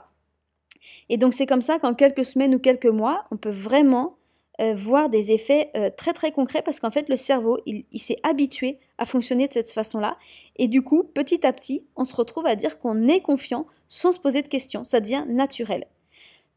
Et 1.09 1.17
donc 1.17 1.33
c'est 1.33 1.47
comme 1.47 1.63
ça 1.63 1.79
qu'en 1.79 1.95
quelques 1.95 2.25
semaines 2.25 2.55
ou 2.55 2.59
quelques 2.59 2.85
mois, 2.85 3.25
on 3.31 3.39
peut 3.39 3.51
vraiment 3.51 4.19
euh, 4.61 4.75
voir 4.75 5.09
des 5.09 5.33
effets 5.33 5.71
euh, 5.77 5.91
très 5.97 6.13
très 6.13 6.31
concrets 6.31 6.63
parce 6.63 6.79
qu'en 6.79 6.91
fait 6.91 7.09
le 7.09 7.17
cerveau, 7.17 7.59
il, 7.65 7.85
il 7.91 7.99
s'est 7.99 8.19
habitué 8.23 8.79
à 8.99 9.07
fonctionner 9.07 9.49
de 9.49 9.53
cette 9.53 9.73
façon-là. 9.73 10.19
Et 10.57 10.69
du 10.69 10.83
coup, 10.83 11.05
petit 11.05 11.47
à 11.47 11.53
petit, 11.53 11.85
on 11.97 12.05
se 12.05 12.15
retrouve 12.15 12.47
à 12.47 12.55
dire 12.55 12.79
qu'on 12.79 13.09
est 13.09 13.21
confiant 13.21 13.67
sans 13.89 14.13
se 14.13 14.21
poser 14.21 14.43
de 14.43 14.49
questions. 14.49 14.85
Ça 14.85 15.01
devient 15.01 15.25
naturel. 15.27 15.87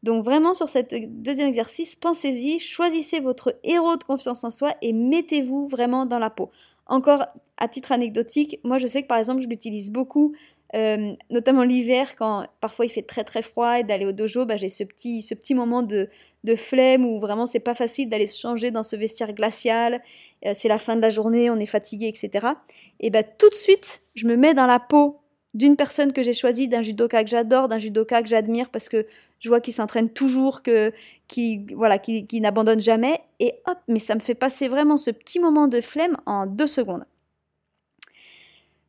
Donc 0.02 0.24
vraiment 0.24 0.54
sur 0.54 0.68
ce 0.68 0.78
deuxième 1.06 1.48
exercice, 1.48 1.96
pensez-y, 1.96 2.58
choisissez 2.60 3.20
votre 3.20 3.58
héros 3.64 3.96
de 3.96 4.04
confiance 4.04 4.44
en 4.44 4.50
soi 4.50 4.74
et 4.82 4.92
mettez-vous 4.92 5.66
vraiment 5.66 6.06
dans 6.06 6.18
la 6.18 6.30
peau. 6.30 6.50
Encore 6.86 7.24
à 7.56 7.68
titre 7.68 7.92
anecdotique, 7.92 8.60
moi 8.62 8.78
je 8.78 8.86
sais 8.86 9.02
que 9.02 9.08
par 9.08 9.18
exemple 9.18 9.42
je 9.42 9.48
l'utilise 9.48 9.90
beaucoup, 9.90 10.34
euh, 10.74 11.12
notamment 11.30 11.62
l'hiver 11.62 12.16
quand 12.16 12.46
parfois 12.60 12.86
il 12.86 12.88
fait 12.88 13.02
très 13.02 13.24
très 13.24 13.42
froid 13.42 13.78
et 13.78 13.84
d'aller 13.84 14.06
au 14.06 14.12
dojo, 14.12 14.46
bah, 14.46 14.56
j'ai 14.56 14.68
ce 14.68 14.84
petit, 14.84 15.22
ce 15.22 15.34
petit 15.34 15.54
moment 15.54 15.82
de, 15.82 16.08
flemme 16.56 17.04
où 17.04 17.18
vraiment 17.18 17.44
c'est 17.44 17.58
pas 17.58 17.74
facile 17.74 18.08
d'aller 18.08 18.28
se 18.28 18.40
changer 18.40 18.70
dans 18.70 18.84
ce 18.84 18.94
vestiaire 18.94 19.32
glacial, 19.32 20.00
euh, 20.44 20.52
c'est 20.54 20.68
la 20.68 20.78
fin 20.78 20.94
de 20.94 21.00
la 21.00 21.10
journée, 21.10 21.50
on 21.50 21.56
est 21.56 21.66
fatigué, 21.66 22.06
etc. 22.06 22.46
Et 23.00 23.10
bah, 23.10 23.24
tout 23.24 23.50
de 23.50 23.54
suite 23.54 24.02
je 24.14 24.26
me 24.26 24.36
mets 24.36 24.54
dans 24.54 24.66
la 24.66 24.78
peau 24.78 25.18
d'une 25.54 25.74
personne 25.74 26.12
que 26.12 26.22
j'ai 26.22 26.34
choisie, 26.34 26.68
d'un 26.68 26.82
judoka 26.82 27.24
que 27.24 27.30
j'adore, 27.30 27.66
d'un 27.66 27.78
judoka 27.78 28.22
que 28.22 28.28
j'admire 28.28 28.68
parce 28.68 28.88
que 28.88 29.06
je 29.40 29.48
vois 29.48 29.60
qu'il 29.60 29.72
s'entraîne 29.72 30.10
toujours, 30.10 30.62
que, 30.62 30.92
qui 31.28 31.64
voilà, 31.74 31.98
qui, 31.98 32.40
n'abandonne 32.40 32.80
jamais, 32.80 33.20
et 33.40 33.54
hop, 33.66 33.78
mais 33.88 33.98
ça 33.98 34.14
me 34.14 34.20
fait 34.20 34.34
passer 34.34 34.68
vraiment 34.68 34.96
ce 34.96 35.10
petit 35.10 35.38
moment 35.38 35.66
de 35.68 35.80
flemme 35.80 36.16
en 36.26 36.46
deux 36.46 36.66
secondes. 36.66 37.04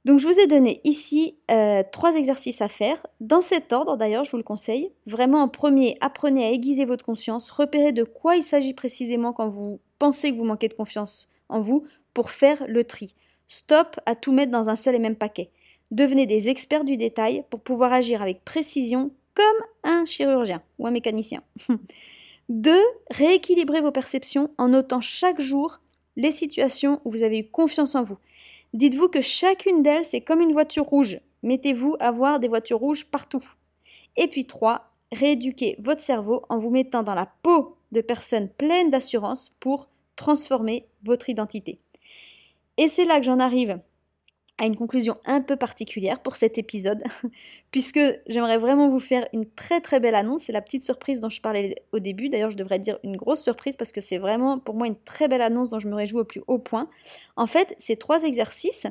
Donc 0.08 0.20
je 0.20 0.26
vous 0.26 0.40
ai 0.40 0.48
donné 0.48 0.80
ici 0.86 1.36
euh, 1.52 1.84
trois 1.92 2.16
exercices 2.16 2.62
à 2.62 2.70
faire, 2.70 3.06
dans 3.20 3.42
cet 3.42 3.74
ordre 3.74 3.98
d'ailleurs, 3.98 4.24
je 4.24 4.32
vous 4.32 4.38
le 4.38 4.44
conseille. 4.44 4.90
Vraiment 5.06 5.42
en 5.42 5.50
premier, 5.50 5.98
apprenez 6.00 6.46
à 6.46 6.52
aiguiser 6.52 6.86
votre 6.86 7.04
conscience, 7.04 7.52
repérez 7.52 7.92
de 7.92 8.06
quoi 8.06 8.38
il 8.38 8.42
s'agit 8.42 8.74
précisément 8.74 9.34
quand 9.34 9.50
vous 9.50 9.82
pensez 10.00 10.32
que 10.32 10.38
vous 10.38 10.46
manquez 10.46 10.70
de 10.70 10.76
confiance 10.76 11.28
en 11.50 11.60
vous 11.60 11.86
pour 12.14 12.32
faire 12.32 12.64
le 12.70 12.86
tri. 12.86 13.16
Stop 13.48 14.00
à 14.06 14.16
tout 14.16 14.32
mettre 14.32 14.54
dans 14.54 14.70
un 14.70 14.78
seul 14.78 14.96
et 14.96 15.00
même 15.00 15.18
paquet. 15.18 15.52
Devenez 15.92 16.26
des 16.26 16.48
experts 16.48 16.86
du 16.86 16.96
détail 16.96 17.44
pour 17.50 17.60
pouvoir 17.60 17.92
agir 17.92 18.22
avec 18.22 18.46
précision 18.46 19.12
comme 19.34 19.92
un 19.92 20.06
chirurgien 20.06 20.62
ou 20.80 20.88
un 20.88 20.92
mécanicien. 20.92 21.42
2. 22.48 22.80
Rééquilibrez 23.12 23.82
vos 23.82 23.92
perceptions 23.92 24.52
en 24.58 24.70
notant 24.70 25.02
chaque 25.02 25.42
jour 25.42 25.82
les 26.16 26.32
situations 26.32 27.02
où 27.04 27.12
vous 27.12 27.24
avez 27.24 27.40
eu 27.40 27.50
confiance 27.50 27.94
en 27.94 28.04
vous. 28.04 28.18
Dites-vous 28.78 29.08
que 29.08 29.22
chacune 29.22 29.82
d'elles, 29.82 30.06
c'est 30.06 30.22
comme 30.22 30.40
une 30.40 30.52
voiture 30.52 30.84
rouge. 30.84 31.20
Mettez-vous 31.42 31.96
à 32.00 32.12
voir 32.12 32.40
des 32.40 32.48
voitures 32.48 32.78
rouges 32.78 33.06
partout. 33.06 33.44
Et 34.18 34.28
puis 34.28 34.46
3. 34.46 34.94
Rééduquez 35.12 35.78
votre 35.80 36.00
cerveau 36.00 36.44
en 36.48 36.60
vous 36.60 36.70
mettant 36.70 37.02
dans 37.02 37.16
la 37.16 37.28
peau 37.42 37.76
de 37.92 38.02
personnes 38.02 38.50
pleines 38.50 38.92
d'assurance 38.92 39.50
pour 39.60 39.90
transformer 40.16 40.86
votre 41.04 41.28
identité. 41.28 41.80
Et 42.78 42.88
c'est 42.88 43.06
là 43.06 43.18
que 43.18 43.26
j'en 43.26 43.40
arrive 43.40 43.80
à 44.58 44.66
une 44.66 44.76
conclusion 44.76 45.18
un 45.26 45.42
peu 45.42 45.56
particulière 45.56 46.20
pour 46.20 46.36
cet 46.36 46.58
épisode, 46.58 47.04
puisque 47.72 48.00
j'aimerais 48.28 48.58
vraiment 48.58 48.90
vous 48.90 49.00
faire 49.00 49.28
une 49.34 49.46
très 49.46 49.82
très 49.82 50.00
belle 50.00 50.16
annonce. 50.16 50.44
C'est 50.44 50.52
la 50.52 50.62
petite 50.62 50.84
surprise 50.84 51.20
dont 51.20 51.30
je 51.30 51.42
parlais 51.42 51.76
au 51.92 52.00
début. 52.00 52.30
D'ailleurs, 52.30 52.50
je 52.50 52.58
devrais 52.58 52.80
dire 52.80 52.98
une 53.04 53.18
grosse 53.18 53.44
surprise 53.44 53.78
parce 53.78 53.92
que 53.92 54.02
c'est 54.02 54.18
vraiment 54.18 54.58
pour 54.58 54.76
moi 54.76 54.88
une 54.88 54.96
très 54.96 55.28
belle 55.28 55.42
annonce 55.44 55.70
dont 55.70 55.80
je 55.80 55.88
me 55.88 55.96
réjouis 55.96 56.22
au 56.22 56.26
plus 56.26 56.42
haut 56.48 56.58
point. 56.58 56.90
En 57.36 57.46
fait, 57.46 57.76
ces 57.78 57.98
trois 57.98 58.24
exercices, 58.24 58.88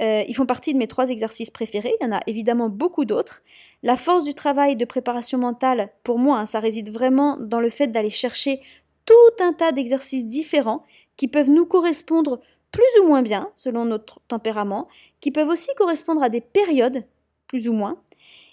euh, 0.00 0.24
ils 0.26 0.34
font 0.34 0.46
partie 0.46 0.72
de 0.72 0.78
mes 0.78 0.88
trois 0.88 1.10
exercices 1.10 1.50
préférés. 1.50 1.94
Il 2.00 2.04
y 2.04 2.08
en 2.08 2.16
a 2.16 2.20
évidemment 2.26 2.70
beaucoup 2.70 3.04
d'autres. 3.04 3.42
La 3.82 3.96
force 3.96 4.24
du 4.24 4.34
travail 4.34 4.76
de 4.76 4.84
préparation 4.84 5.38
mentale, 5.38 5.90
pour 6.02 6.18
moi, 6.18 6.38
hein, 6.38 6.46
ça 6.46 6.60
réside 6.60 6.90
vraiment 6.90 7.36
dans 7.38 7.60
le 7.60 7.68
fait 7.68 7.88
d'aller 7.88 8.10
chercher 8.10 8.60
tout 9.04 9.42
un 9.42 9.52
tas 9.52 9.72
d'exercices 9.72 10.26
différents 10.26 10.84
qui 11.16 11.28
peuvent 11.28 11.50
nous 11.50 11.66
correspondre 11.66 12.40
plus 12.72 13.00
ou 13.02 13.06
moins 13.06 13.22
bien 13.22 13.50
selon 13.56 13.84
notre 13.84 14.20
tempérament, 14.28 14.88
qui 15.20 15.30
peuvent 15.30 15.48
aussi 15.48 15.70
correspondre 15.76 16.22
à 16.22 16.28
des 16.28 16.40
périodes, 16.40 17.04
plus 17.46 17.68
ou 17.68 17.72
moins. 17.72 18.00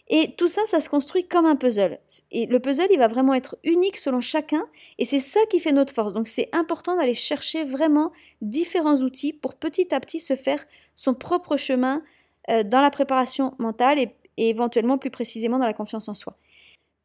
Et 0.10 0.36
tout 0.38 0.48
ça, 0.48 0.62
ça 0.66 0.80
se 0.80 0.88
construit 0.88 1.28
comme 1.28 1.46
un 1.46 1.58
puzzle. 1.58 2.00
Et 2.32 2.46
le 2.46 2.60
puzzle, 2.60 2.88
il 2.92 2.98
va 2.98 3.08
vraiment 3.08 3.34
être 3.34 3.58
unique 3.64 3.98
selon 3.98 4.22
chacun, 4.22 4.66
et 5.00 5.06
c'est 5.06 5.20
ça 5.20 5.40
qui 5.50 5.60
fait 5.60 5.74
notre 5.74 5.94
force. 5.94 6.14
Donc 6.14 6.28
c'est 6.28 6.50
important 6.54 6.96
d'aller 6.96 7.14
chercher 7.14 7.66
vraiment 7.66 8.14
différents 8.42 8.98
outils 8.98 9.34
pour 9.34 9.56
petit 9.56 9.94
à 9.94 10.00
petit 10.00 10.20
se 10.20 10.36
faire 10.36 10.66
son 10.96 11.14
propre 11.14 11.58
chemin 11.58 12.04
euh, 12.50 12.64
dans 12.64 12.82
la 12.82 12.90
préparation 12.90 13.54
mentale 13.60 14.00
et, 14.00 14.16
éventuellement 14.40 15.00
plus 15.00 15.10
précisément 15.10 15.58
dans 15.58 15.66
la 15.66 15.74
confiance 15.74 16.08
en 16.08 16.14
soi. 16.14 16.38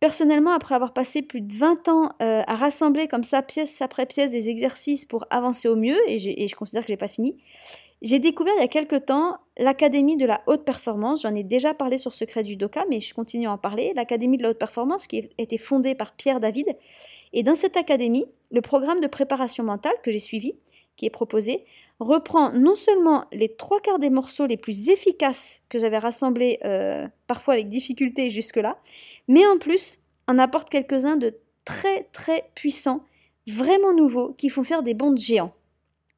Personnellement, 0.00 0.50
après 0.50 0.74
avoir 0.74 0.92
passé 0.92 1.22
plus 1.22 1.40
de 1.40 1.54
20 1.54 1.88
ans 1.88 2.10
euh, 2.20 2.42
à 2.46 2.56
rassembler 2.56 3.08
comme 3.08 3.24
ça 3.24 3.40
pièce 3.40 3.80
après 3.80 4.04
pièce 4.04 4.32
des 4.32 4.50
exercices 4.50 5.06
pour 5.06 5.24
avancer 5.30 5.66
au 5.66 5.76
mieux, 5.76 5.96
et, 6.08 6.18
je 6.18 6.54
considère 6.54 6.82
que 6.82 6.88
j'ai 6.88 6.98
pas 6.98 7.08
fini, 7.08 7.38
j'ai 8.02 8.18
découvert 8.18 8.52
il 8.58 8.60
y 8.60 8.64
a 8.64 8.68
quelque 8.68 8.96
temps 8.96 9.38
l'Académie 9.58 10.16
de 10.16 10.26
la 10.26 10.42
haute 10.46 10.64
performance. 10.64 11.22
J'en 11.22 11.34
ai 11.34 11.44
déjà 11.44 11.72
parlé 11.72 11.98
sur 11.98 12.12
Secret 12.12 12.42
du 12.42 12.56
Doka, 12.56 12.84
mais 12.90 13.00
je 13.00 13.14
continue 13.14 13.46
à 13.46 13.52
en 13.52 13.58
parler. 13.58 13.92
L'Académie 13.94 14.38
de 14.38 14.42
la 14.42 14.50
haute 14.50 14.58
performance 14.58 15.06
qui 15.06 15.20
a 15.20 15.42
été 15.42 15.56
fondée 15.56 15.94
par 15.94 16.12
Pierre 16.12 16.40
David. 16.40 16.76
Et 17.32 17.42
dans 17.42 17.54
cette 17.54 17.76
académie, 17.76 18.26
le 18.50 18.60
programme 18.60 19.00
de 19.00 19.06
préparation 19.06 19.64
mentale 19.64 19.94
que 20.02 20.10
j'ai 20.10 20.18
suivi, 20.18 20.54
qui 20.96 21.06
est 21.06 21.10
proposé, 21.10 21.64
reprend 22.00 22.52
non 22.52 22.74
seulement 22.74 23.24
les 23.32 23.54
trois 23.54 23.80
quarts 23.80 23.98
des 23.98 24.10
morceaux 24.10 24.46
les 24.46 24.56
plus 24.56 24.88
efficaces 24.88 25.62
que 25.68 25.78
j'avais 25.78 25.98
rassemblés 25.98 26.58
euh, 26.64 27.06
parfois 27.26 27.54
avec 27.54 27.68
difficulté 27.68 28.28
jusque-là, 28.30 28.78
mais 29.28 29.46
en 29.46 29.58
plus 29.58 30.00
en 30.28 30.38
apporte 30.38 30.68
quelques-uns 30.68 31.16
de 31.16 31.36
très 31.64 32.04
très 32.12 32.50
puissants, 32.54 33.04
vraiment 33.46 33.94
nouveaux, 33.94 34.32
qui 34.32 34.48
font 34.48 34.64
faire 34.64 34.82
des 34.82 34.94
bonds 34.94 35.16
géants. 35.16 35.52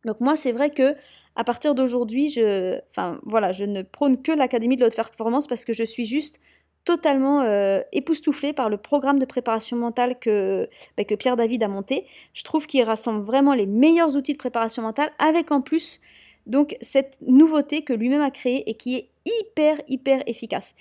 Donc 0.04 0.20
moi, 0.20 0.36
c'est 0.36 0.52
vrai 0.52 0.70
que 0.70 0.94
à 1.36 1.44
partir 1.44 1.74
d'aujourd'hui, 1.74 2.28
je, 2.28 2.76
ne 2.76 3.82
prône 3.82 4.22
que 4.22 4.32
l'académie 4.32 4.76
de 4.76 4.82
la 4.82 4.86
haute 4.86 4.96
performance 4.96 5.46
parce 5.46 5.64
que 5.64 5.72
je 5.72 5.84
suis 5.84 6.04
juste 6.06 6.40
totalement 6.84 7.40
euh, 7.40 7.80
époustouflée 7.92 8.52
par 8.52 8.68
le 8.68 8.76
programme 8.76 9.18
de 9.18 9.24
préparation 9.24 9.76
mentale 9.76 10.18
que, 10.18 10.68
bah, 10.96 11.04
que 11.04 11.14
Pierre 11.14 11.36
David 11.36 11.62
a 11.62 11.68
monté. 11.68 12.06
Je 12.34 12.44
trouve 12.44 12.66
qu'il 12.66 12.82
rassemble 12.82 13.24
vraiment 13.24 13.54
les 13.54 13.66
meilleurs 13.66 14.16
outils 14.16 14.34
de 14.34 14.38
préparation 14.38 14.82
mentale 14.82 15.10
avec 15.18 15.50
en 15.50 15.60
plus 15.60 16.00
donc 16.46 16.76
cette 16.82 17.18
nouveauté 17.22 17.82
que 17.82 17.94
lui-même 17.94 18.20
a 18.20 18.30
créée 18.30 18.68
et 18.68 18.74
qui 18.74 18.96
est 18.96 19.08
hyper 19.24 19.78
hyper 19.88 20.22
efficace. 20.26 20.74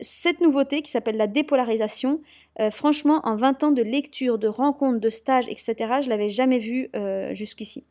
cette 0.00 0.40
nouveauté 0.40 0.80
qui 0.80 0.90
s'appelle 0.90 1.18
la 1.18 1.26
dépolarisation, 1.26 2.22
euh, 2.58 2.70
franchement, 2.70 3.20
en 3.24 3.36
20 3.36 3.64
ans 3.64 3.70
de 3.70 3.82
lecture, 3.82 4.38
de 4.38 4.48
rencontres, 4.48 4.98
de 4.98 5.10
stages, 5.10 5.46
etc., 5.48 5.74
je 6.02 6.08
l'avais 6.08 6.30
jamais 6.30 6.58
vu 6.58 6.88
euh, 6.96 7.34
jusqu'ici. 7.34 7.84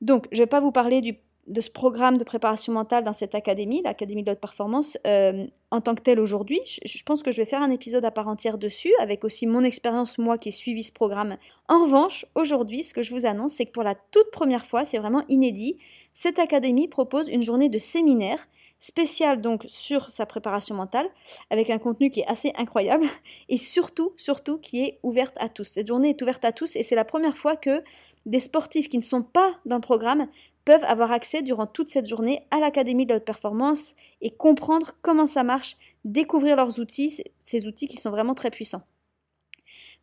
Donc, 0.00 0.26
je 0.32 0.38
ne 0.38 0.42
vais 0.42 0.48
pas 0.48 0.60
vous 0.60 0.72
parler 0.72 1.20
de 1.46 1.60
ce 1.60 1.70
programme 1.70 2.16
de 2.16 2.24
préparation 2.24 2.72
mentale 2.72 3.02
dans 3.02 3.12
cette 3.12 3.34
académie, 3.34 3.82
l'Académie 3.82 4.22
de 4.22 4.30
haute 4.30 4.40
performance, 4.40 4.96
euh, 5.06 5.46
en 5.70 5.80
tant 5.80 5.94
que 5.94 6.02
telle 6.02 6.20
aujourd'hui. 6.20 6.60
Je, 6.66 6.80
je, 6.84 7.02
pense 7.04 7.22
que 7.22 7.32
je 7.32 7.38
vais 7.38 7.46
faire 7.46 7.62
un 7.62 7.70
épisode 7.70 8.04
à 8.04 8.10
part 8.10 8.28
entière 8.28 8.56
dessus, 8.56 8.92
avec 9.00 9.24
aussi 9.24 9.46
mon 9.46 9.64
expérience, 9.64 10.18
moi, 10.18 10.38
qui 10.38 10.50
ai 10.50 10.52
suivi 10.52 10.82
ce 10.82 10.92
programme. 10.92 11.36
En 11.68 11.84
revanche, 11.84 12.24
aujourd'hui, 12.34 12.84
ce 12.84 12.94
que 12.94 13.02
je 13.02 13.12
vous 13.12 13.26
annonce, 13.26 13.54
c'est 13.54 13.66
que 13.66 13.72
pour 13.72 13.82
la 13.82 13.94
toute 13.94 14.30
première 14.30 14.64
fois, 14.64 14.84
c'est 14.84 14.98
vraiment 14.98 15.24
inédit, 15.28 15.78
cette 16.12 16.38
académie 16.38 16.88
propose 16.88 17.28
une 17.28 17.42
journée 17.42 17.68
de 17.68 17.78
séminaire 17.78 18.46
spéciale 18.80 19.42
donc 19.42 19.64
sur 19.68 20.10
sa 20.10 20.26
préparation 20.26 20.74
mentale, 20.74 21.06
avec 21.50 21.70
un 21.70 21.78
contenu 21.78 22.10
qui 22.10 22.20
est 22.20 22.26
assez 22.26 22.52
incroyable 22.56 23.06
et 23.48 23.58
surtout, 23.58 24.12
surtout 24.16 24.58
qui 24.58 24.82
est 24.82 24.98
ouverte 25.02 25.36
à 25.38 25.48
tous. 25.48 25.64
Cette 25.64 25.86
journée 25.86 26.10
est 26.10 26.22
ouverte 26.22 26.44
à 26.44 26.52
tous 26.52 26.76
et 26.76 26.82
c'est 26.82 26.96
la 26.96 27.04
première 27.04 27.36
fois 27.36 27.56
que 27.56 27.84
des 28.26 28.40
sportifs 28.40 28.88
qui 28.88 28.98
ne 28.98 29.02
sont 29.02 29.22
pas 29.22 29.52
dans 29.66 29.76
le 29.76 29.80
programme 29.80 30.28
peuvent 30.64 30.84
avoir 30.84 31.10
accès 31.10 31.42
durant 31.42 31.66
toute 31.66 31.88
cette 31.88 32.06
journée 32.06 32.46
à 32.50 32.60
l'Académie 32.60 33.06
de 33.06 33.10
la 33.10 33.16
haute 33.16 33.24
performance 33.24 33.94
et 34.20 34.30
comprendre 34.30 34.92
comment 35.02 35.26
ça 35.26 35.42
marche, 35.42 35.76
découvrir 36.04 36.56
leurs 36.56 36.78
outils, 36.78 37.22
ces 37.44 37.66
outils 37.66 37.88
qui 37.88 37.96
sont 37.96 38.10
vraiment 38.10 38.34
très 38.34 38.50
puissants. 38.50 38.82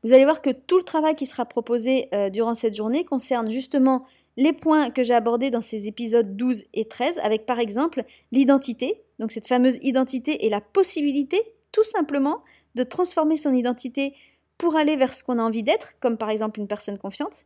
Vous 0.04 0.14
allez 0.14 0.26
voir 0.26 0.42
que 0.42 0.50
tout 0.50 0.78
le 0.78 0.84
travail 0.84 1.16
qui 1.16 1.26
sera 1.26 1.46
proposé 1.46 2.10
euh, 2.14 2.30
durant 2.30 2.54
cette 2.54 2.76
journée 2.76 3.04
concerne 3.04 3.50
justement 3.50 4.06
les 4.36 4.54
points 4.54 4.92
que 4.92 5.04
j'ai 5.04 5.16
abordés 5.16 5.50
dans 5.50 5.62
ces 5.62 5.88
épisodes 5.88 6.38
12 6.38 6.66
et 6.74 6.86
13, 6.86 7.20
avec 7.24 7.46
par 7.46 7.60
exemple 7.60 8.04
l'identité, 8.32 9.02
donc 9.20 9.32
cette 9.32 9.48
fameuse 9.48 9.80
identité 9.82 10.46
et 10.46 10.50
la 10.50 10.62
possibilité 10.62 11.42
tout 11.72 11.84
simplement 11.84 12.44
de 12.76 12.84
transformer 12.84 13.38
son 13.38 13.54
identité 13.54 14.14
pour 14.58 14.76
aller 14.76 14.96
vers 14.96 15.14
ce 15.14 15.24
qu'on 15.24 15.40
a 15.40 15.44
envie 15.44 15.64
d'être, 15.64 16.00
comme 16.00 16.18
par 16.18 16.30
exemple 16.30 16.60
une 16.60 16.68
personne 16.68 16.98
confiante. 16.98 17.46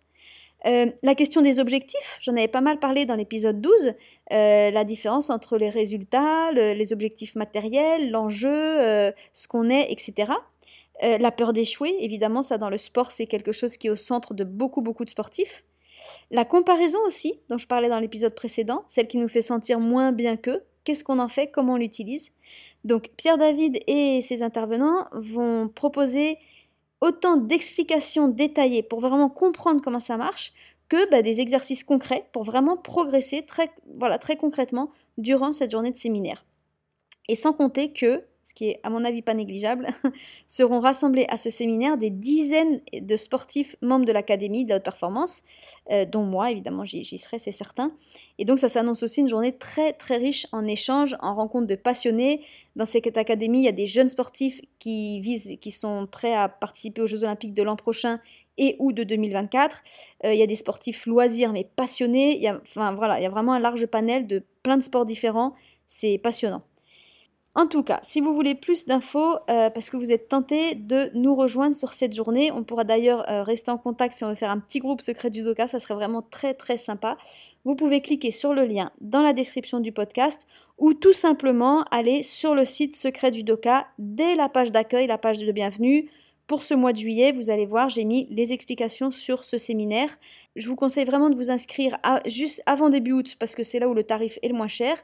Euh, 0.67 0.87
la 1.01 1.15
question 1.15 1.41
des 1.41 1.59
objectifs, 1.59 2.19
j'en 2.21 2.33
avais 2.33 2.47
pas 2.47 2.61
mal 2.61 2.79
parlé 2.79 3.05
dans 3.05 3.15
l'épisode 3.15 3.61
12, 3.61 3.93
euh, 4.31 4.71
la 4.71 4.83
différence 4.83 5.29
entre 5.29 5.57
les 5.57 5.69
résultats, 5.69 6.51
les 6.51 6.93
objectifs 6.93 7.35
matériels, 7.35 8.11
l'enjeu, 8.11 8.49
euh, 8.51 9.11
ce 9.33 9.47
qu'on 9.47 9.69
est, 9.69 9.91
etc. 9.91 10.31
la 11.01 11.31
peur 11.31 11.51
d'échouer, 11.51 11.95
évidemment, 11.99 12.43
ça 12.43 12.59
dans 12.59 12.69
le 12.69 12.77
sport, 12.77 13.11
c'est 13.11 13.25
quelque 13.25 13.51
chose 13.51 13.75
qui 13.75 13.87
est 13.87 13.89
au 13.89 13.95
centre 13.95 14.35
de 14.35 14.43
beaucoup, 14.43 14.81
beaucoup 14.81 15.03
de 15.03 15.09
sportifs. 15.09 15.63
La 16.29 16.45
comparaison 16.45 16.99
aussi, 17.07 17.39
dont 17.49 17.57
je 17.57 17.65
parlais 17.65 17.89
dans 17.89 17.99
l'épisode 17.99 18.35
précédent, 18.35 18.83
celle 18.87 19.07
qui 19.07 19.17
nous 19.17 19.27
fait 19.27 19.41
sentir 19.41 19.79
moins 19.79 20.11
bien 20.11 20.37
qu'eux, 20.37 20.63
qu'est-ce 20.83 21.03
qu'on 21.03 21.17
en 21.17 21.27
fait, 21.27 21.47
comment 21.47 21.73
on 21.73 21.77
l'utilise? 21.77 22.33
Donc 22.83 23.09
Pierre 23.17 23.37
David 23.37 23.79
et 23.87 24.21
ses 24.21 24.43
intervenants 24.43 25.07
vont 25.13 25.67
proposer 25.67 26.37
autant 27.01 27.35
d'explications 27.35 28.27
détaillées 28.27 28.83
pour 28.83 29.01
vraiment 29.01 29.29
comprendre 29.29 29.81
comment 29.81 29.99
ça 29.99 30.17
marche 30.17 30.53
que 30.87 31.09
bah, 31.09 31.21
des 31.21 31.41
exercices 31.41 31.83
concrets 31.83 32.27
pour 32.31 32.43
vraiment 32.43 32.77
progresser 32.77 33.45
très, 33.45 33.71
concrètement 34.37 34.91
durant 35.17 35.53
cette 35.53 35.71
journée 35.71 35.91
de 35.91 35.95
séminaire. 35.95 36.45
Et 37.27 37.35
sans 37.35 37.53
compter 37.53 37.93
que 37.93 38.25
ce 38.43 38.53
qui 38.53 38.69
est 38.69 38.79
à 38.83 38.89
mon 38.89 39.05
avis 39.05 39.21
pas 39.21 39.33
négligeable, 39.33 39.87
seront 40.47 40.79
rassemblés 40.79 41.25
à 41.29 41.37
ce 41.37 41.49
séminaire 41.49 41.97
des 41.97 42.09
dizaines 42.09 42.81
de 42.91 43.15
sportifs 43.15 43.75
membres 43.81 44.05
de 44.05 44.11
l'Académie 44.11 44.65
de 44.65 44.69
la 44.69 44.77
haute 44.77 44.83
performance, 44.83 45.43
euh, 45.91 46.05
dont 46.05 46.23
moi 46.23 46.51
évidemment 46.51 46.83
j'y 46.83 47.17
serai, 47.17 47.39
c'est 47.39 47.51
certain. 47.51 47.93
Et 48.39 48.45
donc 48.45 48.59
ça 48.59 48.67
s'annonce 48.67 49.03
aussi 49.03 49.21
une 49.21 49.29
journée 49.29 49.55
très 49.55 49.93
très 49.93 50.17
riche 50.17 50.47
en 50.51 50.65
échanges, 50.65 51.15
en 51.21 51.35
rencontres 51.35 51.67
de 51.67 51.75
passionnés. 51.75 52.41
Dans 52.75 52.85
cette 52.85 53.17
académie, 53.17 53.59
il 53.59 53.65
y 53.65 53.67
a 53.67 53.73
des 53.73 53.85
jeunes 53.85 54.07
sportifs 54.07 54.61
qui 54.79 55.19
visent, 55.19 55.57
qui 55.59 55.71
sont 55.71 56.07
prêts 56.07 56.33
à 56.33 56.47
participer 56.47 57.01
aux 57.01 57.07
Jeux 57.07 57.23
Olympiques 57.23 57.53
de 57.53 57.63
l'an 57.63 57.75
prochain 57.75 58.19
et 58.57 58.75
ou 58.79 58.93
de 58.93 59.03
2024. 59.03 59.83
Euh, 60.25 60.33
il 60.33 60.39
y 60.39 60.43
a 60.43 60.47
des 60.47 60.55
sportifs 60.55 61.05
loisirs 61.05 61.51
mais 61.51 61.67
passionnés. 61.75 62.37
Il 62.37 62.41
y 62.41 62.47
a, 62.47 62.61
vraiment 63.29 63.53
un 63.53 63.59
large 63.59 63.85
panel 63.87 64.25
de 64.25 64.43
plein 64.63 64.77
de 64.77 64.83
sports 64.83 65.05
différents. 65.05 65.53
C'est 65.85 66.17
passionnant. 66.17 66.63
En 67.53 67.67
tout 67.67 67.83
cas, 67.83 67.99
si 68.01 68.21
vous 68.21 68.33
voulez 68.33 68.55
plus 68.55 68.85
d'infos, 68.85 69.35
euh, 69.49 69.69
parce 69.69 69.89
que 69.89 69.97
vous 69.97 70.13
êtes 70.13 70.29
tenté 70.29 70.73
de 70.73 71.11
nous 71.15 71.35
rejoindre 71.35 71.75
sur 71.75 71.91
cette 71.91 72.15
journée, 72.15 72.49
on 72.53 72.63
pourra 72.63 72.85
d'ailleurs 72.85 73.29
euh, 73.29 73.43
rester 73.43 73.71
en 73.71 73.77
contact 73.77 74.15
si 74.15 74.23
on 74.23 74.29
veut 74.29 74.35
faire 74.35 74.51
un 74.51 74.59
petit 74.59 74.79
groupe 74.79 75.01
secret 75.01 75.29
du 75.29 75.41
Doka, 75.41 75.67
ça 75.67 75.79
serait 75.79 75.95
vraiment 75.95 76.21
très 76.21 76.53
très 76.53 76.77
sympa. 76.77 77.17
Vous 77.63 77.75
pouvez 77.75 78.01
cliquer 78.01 78.31
sur 78.31 78.53
le 78.53 78.65
lien 78.65 78.91
dans 79.01 79.21
la 79.21 79.33
description 79.33 79.79
du 79.79 79.91
podcast 79.91 80.47
ou 80.79 80.95
tout 80.95 81.13
simplement 81.13 81.83
aller 81.91 82.23
sur 82.23 82.55
le 82.55 82.65
site 82.65 82.95
secret 82.95 83.29
du 83.29 83.43
Doka 83.43 83.87
dès 83.99 84.33
la 84.33 84.49
page 84.49 84.71
d'accueil, 84.71 85.05
la 85.05 85.19
page 85.19 85.37
de 85.37 85.51
bienvenue. 85.51 86.09
Pour 86.47 86.63
ce 86.63 86.73
mois 86.73 86.91
de 86.91 86.97
juillet, 86.97 87.31
vous 87.31 87.51
allez 87.51 87.67
voir, 87.67 87.87
j'ai 87.89 88.03
mis 88.03 88.27
les 88.31 88.51
explications 88.51 89.11
sur 89.11 89.43
ce 89.43 89.59
séminaire. 89.59 90.09
Je 90.55 90.67
vous 90.67 90.75
conseille 90.75 91.05
vraiment 91.05 91.29
de 91.29 91.35
vous 91.35 91.51
inscrire 91.51 91.99
juste 92.25 92.63
avant 92.65 92.89
début 92.89 93.11
août 93.11 93.35
parce 93.39 93.53
que 93.53 93.61
c'est 93.61 93.79
là 93.79 93.87
où 93.87 93.93
le 93.93 94.03
tarif 94.03 94.39
est 94.41 94.47
le 94.47 94.55
moins 94.55 94.67
cher. 94.67 94.97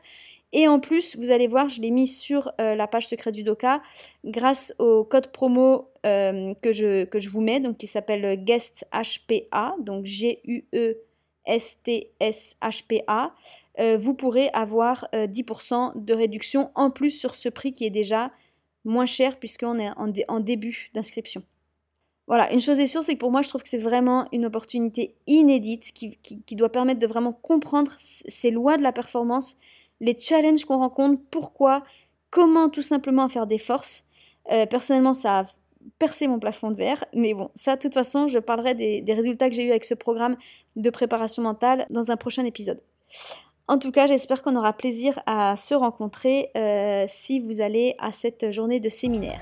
Et 0.52 0.68
en 0.68 0.80
plus, 0.80 1.16
vous 1.16 1.30
allez 1.30 1.48
voir, 1.48 1.70
je 1.70 1.82
l'ai 1.82 1.92
mis 1.92 2.08
sur 2.08 2.52
euh, 2.60 2.74
la 2.74 2.88
page 2.88 3.06
secrète 3.08 3.36
du 3.36 3.44
Doka 3.44 3.84
grâce 4.26 4.74
au 4.80 5.04
code 5.04 5.28
promo 5.32 5.92
euh, 6.06 6.54
que, 6.62 6.72
je, 6.72 7.04
que 7.04 7.20
je 7.20 7.30
vous 7.30 7.42
mets, 7.42 7.60
donc 7.60 7.78
qui 7.78 7.86
s'appelle 7.86 8.44
Guest 8.44 8.88
HPA, 8.94 9.76
donc 9.80 10.06
G-U-E-S-T-S-H-P-A. 11.48 13.34
Euh, 13.80 13.98
vous 13.98 14.14
pourrez 14.14 14.50
avoir 14.54 15.08
10% 15.14 16.04
de 16.04 16.14
réduction 16.14 16.72
en 16.76 16.90
plus 16.90 17.12
sur 17.12 17.36
ce 17.36 17.50
prix 17.50 17.74
qui 17.74 17.86
est 17.86 17.92
déjà 17.92 18.32
moins 18.86 19.06
cher 19.06 19.38
puisqu'on 19.38 19.80
est 19.80 19.92
en, 19.98 20.40
début 20.40 20.90
d'inscription. 20.94 21.44
Voilà, 22.28 22.52
une 22.52 22.60
chose 22.60 22.80
est 22.80 22.88
sûre, 22.88 23.04
c'est 23.04 23.14
que 23.14 23.20
pour 23.20 23.32
moi, 23.32 23.42
je 23.42 23.50
trouve 23.50 23.64
que 23.64 23.70
c'est 23.70 23.78
vraiment 23.78 24.28
une 24.34 24.46
opportunité 24.46 25.16
inédite 25.28 25.94
qui, 25.94 26.56
doit 26.56 26.72
permettre 26.72 27.00
de 27.00 27.08
vraiment 27.08 27.32
comprendre 27.32 27.92
ces 28.00 28.52
lois 28.52 28.78
de 28.78 28.84
la 28.84 28.92
performance 28.92 29.56
les 30.00 30.18
challenges 30.18 30.66
qu'on 30.66 30.78
rencontre, 30.78 31.22
pourquoi, 31.32 31.84
comment 32.30 32.70
tout 32.70 32.82
simplement 32.82 33.28
faire 33.30 33.48
des 33.48 33.58
forces. 33.58 34.04
Euh, 34.52 34.66
personnellement, 34.66 35.14
ça 35.14 35.40
a 35.40 35.46
percé 36.00 36.28
mon 36.28 36.40
plafond 36.40 36.72
de 36.72 36.76
verre, 36.76 37.04
mais 37.14 37.34
bon, 37.34 37.50
ça, 37.56 37.76
de 37.76 37.82
toute 37.82 37.94
façon, 37.94 38.28
je 38.28 38.40
parlerai 38.40 38.76
des, 38.76 39.14
résultats 39.14 39.50
que 39.50 39.56
j'ai 39.56 39.66
eu 39.66 39.72
avec 39.72 39.86
ce 39.86 39.94
programme 39.94 40.38
de 40.78 40.90
préparation 40.90 41.44
mentale 41.44 41.86
dans 41.90 42.12
un 42.12 42.16
prochain 42.16 42.46
épisode. 42.46 42.82
En 43.68 43.78
tout 43.78 43.92
cas, 43.92 44.08
j'espère 44.08 44.42
qu'on 44.42 44.56
aura 44.56 44.72
plaisir 44.72 45.20
à 45.26 45.58
se 45.58 45.76
rencontrer 45.76 46.50
euh, 46.56 47.06
si 47.10 47.42
vous 47.42 47.60
allez 47.60 47.96
à 48.00 48.12
cette 48.12 48.52
journée 48.52 48.80
de 48.80 48.88
séminaire. 48.88 49.42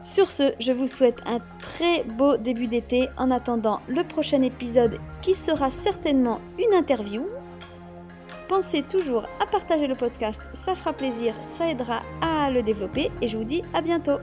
Sur 0.00 0.30
ce, 0.30 0.52
je 0.60 0.70
vous 0.70 0.86
souhaite 0.86 1.18
un 1.26 1.40
très 1.60 2.04
beau 2.04 2.36
début 2.36 2.68
d'été 2.68 3.08
en 3.16 3.32
attendant 3.32 3.80
le 3.88 4.04
prochain 4.04 4.42
épisode 4.42 4.98
qui 5.22 5.34
sera 5.34 5.70
certainement 5.70 6.40
une 6.56 6.72
interview 6.72 7.26
Pensez 8.48 8.82
toujours 8.82 9.26
à 9.40 9.46
partager 9.46 9.86
le 9.86 9.94
podcast, 9.94 10.40
ça 10.54 10.74
fera 10.74 10.94
plaisir, 10.94 11.34
ça 11.42 11.68
aidera 11.68 12.00
à 12.22 12.50
le 12.50 12.62
développer 12.62 13.10
et 13.20 13.28
je 13.28 13.36
vous 13.36 13.44
dis 13.44 13.62
à 13.74 13.82
bientôt 13.82 14.18